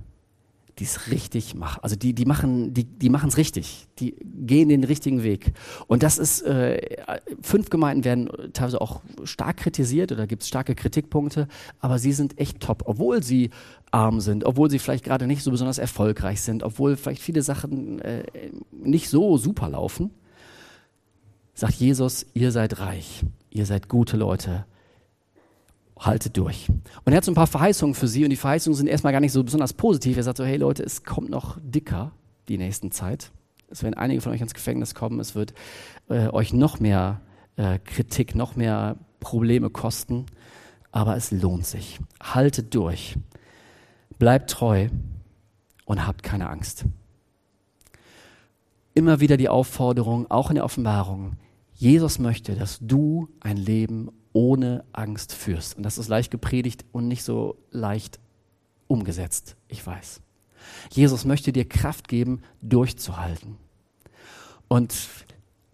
die 0.80 0.84
es 0.84 1.10
richtig 1.10 1.56
machen. 1.56 1.80
Also 1.82 1.96
die, 1.96 2.14
die 2.14 2.26
machen, 2.26 2.74
die, 2.74 2.84
die 2.84 3.10
machen 3.10 3.30
es 3.30 3.38
richtig. 3.38 3.88
Die 4.00 4.16
gehen 4.46 4.70
den 4.70 4.84
richtigen 4.84 5.24
Weg. 5.24 5.54
Und 5.88 6.04
das 6.04 6.18
ist, 6.18 6.42
äh, 6.42 6.98
fünf 7.42 7.70
Gemeinden 7.70 8.04
werden 8.04 8.30
teilweise 8.54 8.80
auch 8.80 9.02
stark 9.24 9.58
kritisiert 9.58 10.12
oder 10.12 10.28
gibt 10.28 10.44
es 10.44 10.48
starke 10.48 10.76
Kritikpunkte, 10.76 11.48
aber 11.80 11.98
sie 11.98 12.14
sind 12.14 12.40
echt 12.40 12.60
top, 12.60 12.84
obwohl 12.86 13.24
sie 13.24 13.50
arm 13.90 14.20
sind, 14.20 14.44
obwohl 14.44 14.70
sie 14.70 14.80
vielleicht 14.80 15.04
gerade 15.04 15.26
nicht 15.26 15.44
so 15.44 15.52
besonders 15.52 15.80
erfolgreich 15.80 16.42
sind, 16.42 16.62
obwohl 16.62 16.96
vielleicht 16.96 17.22
viele 17.22 17.42
Sachen 17.42 18.00
äh, 18.00 18.24
nicht 18.72 19.10
so 19.10 19.38
super 19.38 19.70
laufen. 19.70 20.12
Sagt 21.58 21.74
Jesus, 21.78 22.28
ihr 22.36 22.52
seid 22.52 22.78
reich, 22.78 23.26
ihr 23.50 23.65
seid 23.65 23.89
gute 23.89 24.15
Leute, 24.15 24.67
haltet 25.98 26.38
durch. 26.38 26.70
Und 27.04 27.13
er 27.13 27.17
hat 27.17 27.24
so 27.24 27.32
ein 27.32 27.36
paar 27.36 27.48
Verheißungen 27.48 27.96
für 27.96 28.08
sie 28.08 28.24
und 28.24 28.30
die 28.30 28.36
Verheißungen 28.36 28.78
sind 28.78 28.86
erstmal 28.86 29.12
gar 29.12 29.22
nicht 29.22 29.32
so 29.32 29.43
besonders 29.43 29.74
positiv. 29.74 30.17
Er 30.17 30.22
sagt 30.22 30.38
so, 30.38 30.46
hey 30.46 30.58
Leute, 30.58 30.84
es 30.84 31.04
kommt 31.04 31.32
noch 31.32 31.58
dicker 31.60 32.12
die 32.48 32.60
nächsten 32.60 32.91
Zeit. 32.91 33.32
Es 33.72 33.82
werden 33.82 33.96
einige 33.96 34.22
von 34.22 34.34
euch 34.34 34.41
ins 34.41 34.54
Gefängnis 34.54 34.93
kommen. 34.93 35.20
Es 35.20 35.34
wird 35.34 35.56
äh, 36.10 36.28
euch 36.28 36.54
noch 36.54 36.80
mehr 36.80 37.22
äh, 37.56 37.80
Kritik, 37.80 38.36
noch 38.36 38.56
mehr 38.56 38.98
Probleme 39.20 39.72
kosten. 39.72 40.28
Aber 40.91 41.17
es 41.17 41.32
lohnt 41.32 41.65
sich. 41.65 42.00
Haltet 42.22 42.76
durch. 42.76 43.17
Bleibt 44.20 44.52
treu 44.52 44.89
und 45.86 46.06
habt 46.06 46.22
keine 46.22 46.52
Angst. 46.52 46.86
Immer 48.93 49.20
wieder 49.20 49.38
die 49.38 49.50
Aufforderung, 49.50 50.30
auch 50.30 50.52
in 50.52 50.56
der 50.56 50.63
Offenbarung, 50.63 51.36
Jesus 51.78 52.18
möchte, 52.18 52.56
dass 52.56 52.80
du 52.82 53.30
ein 53.40 53.56
Leben 53.56 54.10
ohne 54.34 54.84
Angst 54.94 55.32
führst. 55.32 55.78
Und 55.78 55.84
das 55.84 56.00
ist 56.00 56.08
leicht 56.08 56.32
gepredigt 56.32 56.86
und 56.92 57.08
nicht 57.08 57.24
so 57.24 57.56
leicht 57.72 58.20
umgesetzt, 58.88 59.56
ich 59.68 59.86
weiß. 59.86 60.22
Jesus 60.92 61.24
möchte 61.24 61.52
dir 61.52 61.66
Kraft 61.66 62.08
geben, 62.08 62.42
durchzuhalten. 62.62 63.58
Und 64.68 64.96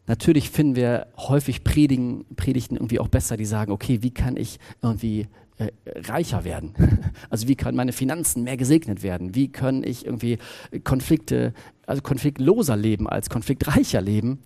natürlich 0.05 0.49
finden 0.49 0.75
wir 0.75 1.07
häufig 1.17 1.63
Predigen, 1.63 2.25
Predigten 2.35 2.75
irgendwie 2.75 2.99
auch 2.99 3.07
besser, 3.07 3.37
die 3.37 3.45
sagen, 3.45 3.71
okay, 3.71 4.03
wie 4.03 4.11
kann 4.11 4.35
ich 4.35 4.59
irgendwie 4.81 5.27
äh, 5.57 5.71
reicher 5.85 6.43
werden? 6.43 6.73
Also 7.29 7.47
wie 7.47 7.55
können 7.55 7.77
meine 7.77 7.93
Finanzen 7.93 8.43
mehr 8.43 8.57
gesegnet 8.57 9.03
werden? 9.03 9.35
Wie 9.35 9.51
kann 9.51 9.83
ich 9.83 10.05
irgendwie 10.05 10.37
Konflikte, 10.83 11.53
also 11.87 12.01
konfliktloser 12.01 12.75
leben 12.75 13.07
als 13.07 13.29
konfliktreicher 13.29 14.01
leben? 14.01 14.39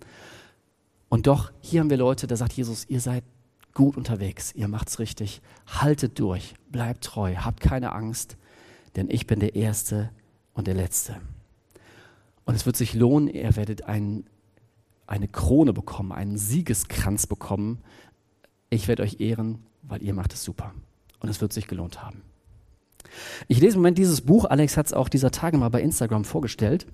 Und 1.08 1.26
doch, 1.26 1.52
hier 1.60 1.80
haben 1.80 1.90
wir 1.90 1.96
Leute, 1.96 2.26
da 2.26 2.36
sagt 2.36 2.52
Jesus, 2.52 2.84
ihr 2.88 3.00
seid 3.00 3.24
gut 3.74 3.96
unterwegs, 3.96 4.52
ihr 4.54 4.68
macht's 4.68 4.98
richtig, 4.98 5.40
haltet 5.66 6.18
durch, 6.18 6.54
bleibt 6.70 7.04
treu, 7.04 7.36
habt 7.36 7.60
keine 7.60 7.92
Angst, 7.92 8.36
denn 8.96 9.08
ich 9.08 9.26
bin 9.26 9.40
der 9.40 9.54
Erste 9.54 10.10
und 10.52 10.66
der 10.66 10.74
Letzte. 10.74 11.16
Und 12.44 12.54
es 12.54 12.66
wird 12.66 12.76
sich 12.76 12.94
lohnen, 12.94 13.28
ihr 13.28 13.56
werdet 13.56 13.84
ein, 13.84 14.24
eine 15.06 15.28
Krone 15.28 15.72
bekommen, 15.72 16.12
einen 16.12 16.36
Siegeskranz 16.36 17.26
bekommen. 17.26 17.78
Ich 18.70 18.88
werde 18.88 19.02
euch 19.02 19.20
ehren, 19.20 19.64
weil 19.82 20.02
ihr 20.02 20.14
macht 20.14 20.32
es 20.32 20.44
super. 20.44 20.74
Und 21.20 21.28
es 21.28 21.40
wird 21.40 21.52
sich 21.52 21.68
gelohnt 21.68 22.02
haben. 22.02 22.22
Ich 23.48 23.60
lese 23.60 23.76
im 23.76 23.80
Moment 23.80 23.98
dieses 23.98 24.20
Buch. 24.20 24.44
Alex 24.44 24.76
hat 24.76 24.86
es 24.86 24.92
auch 24.92 25.08
dieser 25.08 25.30
Tage 25.30 25.58
mal 25.58 25.68
bei 25.68 25.82
Instagram 25.82 26.24
vorgestellt. 26.24 26.86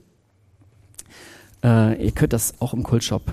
Äh, 1.62 2.05
ihr 2.05 2.12
könnt 2.12 2.33
das 2.33 2.61
auch 2.61 2.74
im 2.74 2.83
Kultshop 2.83 3.33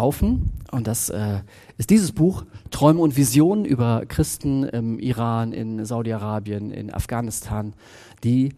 kaufen. 0.00 0.50
Und 0.70 0.86
das 0.86 1.10
äh, 1.10 1.40
ist 1.76 1.90
dieses 1.90 2.12
Buch, 2.12 2.46
Träume 2.70 3.00
und 3.00 3.18
Visionen 3.18 3.66
über 3.66 4.06
Christen 4.06 4.64
im 4.64 4.98
Iran, 4.98 5.52
in 5.52 5.84
Saudi-Arabien, 5.84 6.70
in 6.70 6.90
Afghanistan, 6.90 7.74
die 8.24 8.54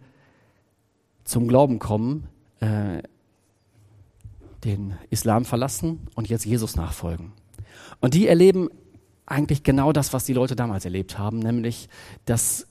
zum 1.25 1.49
Glauben 1.49 1.79
kommen, 1.79 2.29
äh, 2.61 3.03
den 4.63 4.93
Islam 5.09 5.43
verlassen 5.43 6.07
und 6.15 6.29
jetzt 6.29 6.45
Jesus 6.45 6.77
nachfolgen. 6.77 7.33
Und 7.99 8.13
die 8.13 8.25
erleben 8.27 8.69
eigentlich 9.25 9.63
genau 9.63 9.91
das, 9.91 10.13
was 10.13 10.23
die 10.23 10.33
Leute 10.33 10.55
damals 10.55 10.85
erlebt 10.85 11.19
haben, 11.19 11.39
nämlich, 11.39 11.89
dass 12.23 12.67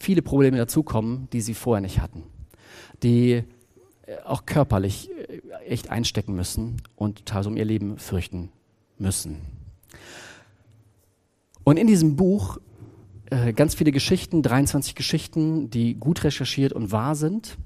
viele 0.00 0.22
Probleme 0.22 0.56
dazukommen, 0.56 1.28
die 1.32 1.40
sie 1.40 1.54
vorher 1.54 1.82
nicht 1.82 2.00
hatten. 2.00 2.24
Die 3.04 3.44
auch 4.24 4.46
körperlich 4.46 5.10
äh, 5.10 5.40
echt 5.66 5.90
einstecken 5.90 6.34
müssen 6.34 6.82
und 6.96 7.26
teilweise 7.26 7.48
um 7.50 7.56
ihr 7.56 7.64
Leben 7.64 7.98
fürchten 7.98 8.50
müssen. 8.98 9.36
Und 11.64 11.76
in 11.76 11.86
diesem 11.86 12.16
Buch 12.16 12.58
äh, 13.30 13.52
ganz 13.52 13.74
viele 13.74 13.92
Geschichten, 13.92 14.42
23 14.42 14.94
Geschichten, 14.94 15.70
die 15.70 15.94
gut 15.94 16.24
recherchiert 16.24 16.72
und 16.72 16.92
wahr 16.92 17.14
sind, 17.14 17.58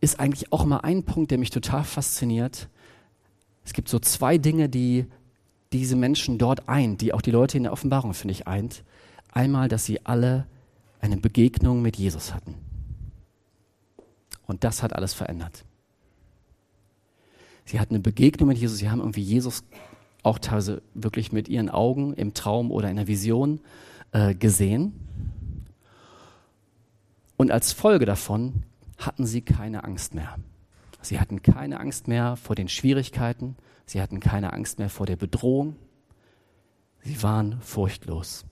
ist 0.00 0.20
eigentlich 0.20 0.52
auch 0.52 0.64
mal 0.64 0.78
ein 0.78 1.02
Punkt, 1.02 1.30
der 1.30 1.38
mich 1.38 1.50
total 1.50 1.84
fasziniert. 1.84 2.68
Es 3.64 3.72
gibt 3.72 3.88
so 3.88 3.98
zwei 3.98 4.38
Dinge, 4.38 4.68
die 4.68 5.06
diese 5.72 5.96
Menschen 5.96 6.38
dort 6.38 6.68
eint, 6.68 7.00
die 7.00 7.12
auch 7.12 7.22
die 7.22 7.30
Leute 7.30 7.56
in 7.56 7.64
der 7.64 7.72
Offenbarung, 7.72 8.14
finde 8.14 8.32
ich, 8.32 8.46
eint. 8.46 8.84
Einmal, 9.32 9.68
dass 9.68 9.84
sie 9.84 10.04
alle 10.06 10.46
eine 11.00 11.16
Begegnung 11.16 11.82
mit 11.82 11.96
Jesus 11.96 12.32
hatten. 12.32 12.54
Und 14.46 14.64
das 14.64 14.82
hat 14.82 14.94
alles 14.94 15.14
verändert. 15.14 15.64
Sie 17.64 17.80
hatten 17.80 17.94
eine 17.94 18.02
Begegnung 18.02 18.48
mit 18.48 18.58
Jesus, 18.58 18.78
sie 18.78 18.90
haben 18.90 19.00
irgendwie 19.00 19.22
Jesus 19.22 19.64
auch 20.22 20.38
teilweise 20.38 20.82
wirklich 20.94 21.32
mit 21.32 21.48
ihren 21.48 21.70
Augen 21.70 22.14
im 22.14 22.34
Traum 22.34 22.70
oder 22.70 22.90
in 22.90 22.96
der 22.96 23.06
Vision 23.06 23.60
äh, 24.12 24.34
gesehen. 24.34 24.92
Und 27.36 27.50
als 27.50 27.72
Folge 27.72 28.06
davon 28.06 28.64
hatten 28.98 29.26
sie 29.26 29.42
keine 29.42 29.84
Angst 29.84 30.14
mehr. 30.14 30.36
Sie 31.02 31.20
hatten 31.20 31.42
keine 31.42 31.80
Angst 31.80 32.08
mehr 32.08 32.36
vor 32.36 32.56
den 32.56 32.68
Schwierigkeiten, 32.68 33.56
sie 33.84 34.00
hatten 34.00 34.20
keine 34.20 34.52
Angst 34.52 34.78
mehr 34.78 34.88
vor 34.88 35.06
der 35.06 35.16
Bedrohung. 35.16 35.76
Sie 37.02 37.22
waren 37.22 37.60
furchtlos. 37.60 38.46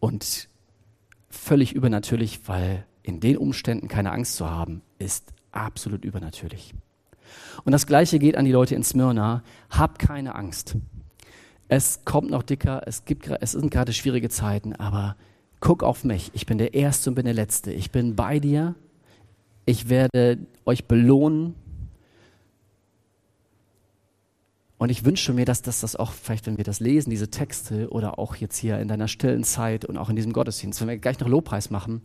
Und 0.00 0.48
völlig 1.30 1.72
übernatürlich, 1.72 2.40
weil 2.48 2.84
in 3.04 3.20
den 3.20 3.36
Umständen 3.36 3.86
keine 3.86 4.10
Angst 4.10 4.34
zu 4.34 4.50
haben, 4.50 4.82
ist 4.98 5.32
absolut 5.52 6.04
übernatürlich. 6.04 6.74
Und 7.64 7.72
das 7.72 7.86
Gleiche 7.86 8.18
geht 8.18 8.36
an 8.36 8.44
die 8.44 8.52
Leute 8.52 8.74
in 8.74 8.82
Smyrna. 8.82 9.44
Hab 9.70 9.98
keine 9.98 10.34
Angst. 10.34 10.76
Es 11.68 12.04
kommt 12.04 12.30
noch 12.30 12.42
dicker, 12.42 12.82
es, 12.86 13.04
gibt, 13.04 13.28
es 13.28 13.52
sind 13.52 13.70
gerade 13.70 13.92
schwierige 13.92 14.28
Zeiten, 14.28 14.74
aber 14.74 15.16
guck 15.60 15.82
auf 15.82 16.04
mich. 16.04 16.30
Ich 16.34 16.46
bin 16.46 16.58
der 16.58 16.74
Erste 16.74 17.10
und 17.10 17.14
bin 17.14 17.24
der 17.24 17.34
Letzte. 17.34 17.72
Ich 17.72 17.90
bin 17.90 18.16
bei 18.16 18.38
dir. 18.40 18.74
Ich 19.66 19.88
werde 19.88 20.38
euch 20.66 20.86
belohnen. 20.86 21.54
Und 24.76 24.90
ich 24.90 25.04
wünsche 25.04 25.32
mir, 25.32 25.44
dass, 25.44 25.62
dass 25.62 25.80
das 25.80 25.94
auch 25.94 26.12
vielleicht, 26.12 26.46
wenn 26.46 26.56
wir 26.56 26.64
das 26.64 26.80
lesen, 26.80 27.10
diese 27.10 27.30
Texte 27.30 27.88
oder 27.90 28.18
auch 28.18 28.34
jetzt 28.36 28.56
hier 28.56 28.80
in 28.80 28.88
deiner 28.88 29.06
stillen 29.06 29.44
Zeit 29.44 29.84
und 29.84 29.96
auch 29.96 30.08
in 30.08 30.16
diesem 30.16 30.32
Gottesdienst, 30.32 30.80
wenn 30.80 30.88
wir 30.88 30.98
gleich 30.98 31.20
noch 31.20 31.28
Lobpreis 31.28 31.70
machen, 31.70 32.02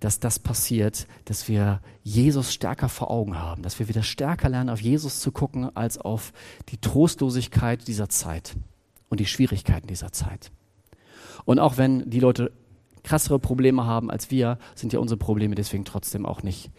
dass 0.00 0.18
das 0.18 0.40
passiert, 0.40 1.06
dass 1.26 1.48
wir 1.48 1.80
Jesus 2.02 2.52
stärker 2.52 2.88
vor 2.88 3.10
Augen 3.10 3.38
haben, 3.38 3.62
dass 3.62 3.78
wir 3.78 3.88
wieder 3.88 4.02
stärker 4.02 4.48
lernen, 4.48 4.68
auf 4.68 4.80
Jesus 4.80 5.20
zu 5.20 5.30
gucken, 5.30 5.74
als 5.76 5.96
auf 5.96 6.32
die 6.70 6.78
Trostlosigkeit 6.78 7.86
dieser 7.86 8.08
Zeit 8.08 8.56
und 9.08 9.20
die 9.20 9.26
Schwierigkeiten 9.26 9.86
dieser 9.86 10.12
Zeit. 10.12 10.50
Und 11.44 11.60
auch 11.60 11.76
wenn 11.76 12.10
die 12.10 12.20
Leute 12.20 12.50
krassere 13.04 13.38
Probleme 13.38 13.86
haben 13.86 14.10
als 14.10 14.30
wir, 14.32 14.58
sind 14.74 14.92
ja 14.92 14.98
unsere 14.98 15.18
Probleme 15.18 15.54
deswegen 15.54 15.84
trotzdem 15.84 16.26
auch 16.26 16.42
nicht 16.42 16.70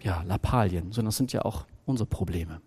ja, 0.00 0.22
Lappalien, 0.22 0.92
sondern 0.92 1.08
es 1.08 1.16
sind 1.16 1.32
ja 1.32 1.44
auch 1.44 1.66
unsere 1.84 2.06
Probleme 2.06 2.60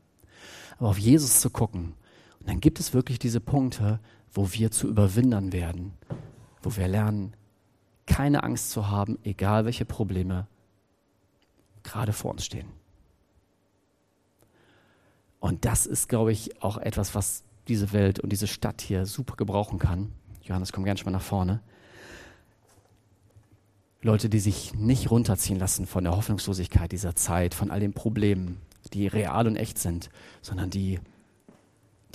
aber 0.79 0.89
auf 0.89 0.97
Jesus 0.97 1.41
zu 1.41 1.49
gucken. 1.49 1.93
Und 2.39 2.49
dann 2.49 2.61
gibt 2.61 2.79
es 2.79 2.93
wirklich 2.93 3.19
diese 3.19 3.41
Punkte, 3.41 3.99
wo 4.31 4.53
wir 4.53 4.71
zu 4.71 4.87
Überwindern 4.87 5.51
werden, 5.51 5.93
wo 6.63 6.75
wir 6.75 6.87
lernen, 6.87 7.35
keine 8.05 8.43
Angst 8.43 8.71
zu 8.71 8.87
haben, 8.89 9.19
egal 9.23 9.65
welche 9.65 9.85
Probleme 9.85 10.47
gerade 11.83 12.13
vor 12.13 12.31
uns 12.31 12.45
stehen. 12.45 12.67
Und 15.39 15.65
das 15.65 15.85
ist, 15.85 16.09
glaube 16.09 16.31
ich, 16.31 16.61
auch 16.61 16.77
etwas, 16.77 17.13
was 17.15 17.43
diese 17.67 17.93
Welt 17.93 18.19
und 18.19 18.31
diese 18.31 18.47
Stadt 18.47 18.81
hier 18.81 19.05
super 19.05 19.35
gebrauchen 19.35 19.79
kann. 19.79 20.11
Johannes, 20.41 20.73
komm 20.73 20.83
gerne 20.83 20.97
schon 20.97 21.11
mal 21.11 21.17
nach 21.17 21.25
vorne. 21.25 21.61
Leute, 24.01 24.29
die 24.29 24.39
sich 24.39 24.73
nicht 24.73 25.11
runterziehen 25.11 25.59
lassen 25.59 25.85
von 25.85 26.05
der 26.05 26.15
Hoffnungslosigkeit 26.15 26.91
dieser 26.91 27.15
Zeit, 27.15 27.53
von 27.53 27.69
all 27.69 27.79
den 27.79 27.93
Problemen, 27.93 28.61
die 28.93 29.07
real 29.07 29.47
und 29.47 29.55
echt 29.55 29.77
sind, 29.77 30.09
sondern 30.41 30.69
die, 30.69 30.99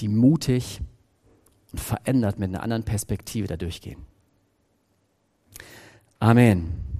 die 0.00 0.08
mutig 0.08 0.80
und 1.72 1.80
verändert 1.80 2.38
mit 2.38 2.48
einer 2.48 2.62
anderen 2.62 2.84
Perspektive 2.84 3.46
da 3.46 3.56
durchgehen. 3.56 4.00
Amen. 6.18 6.93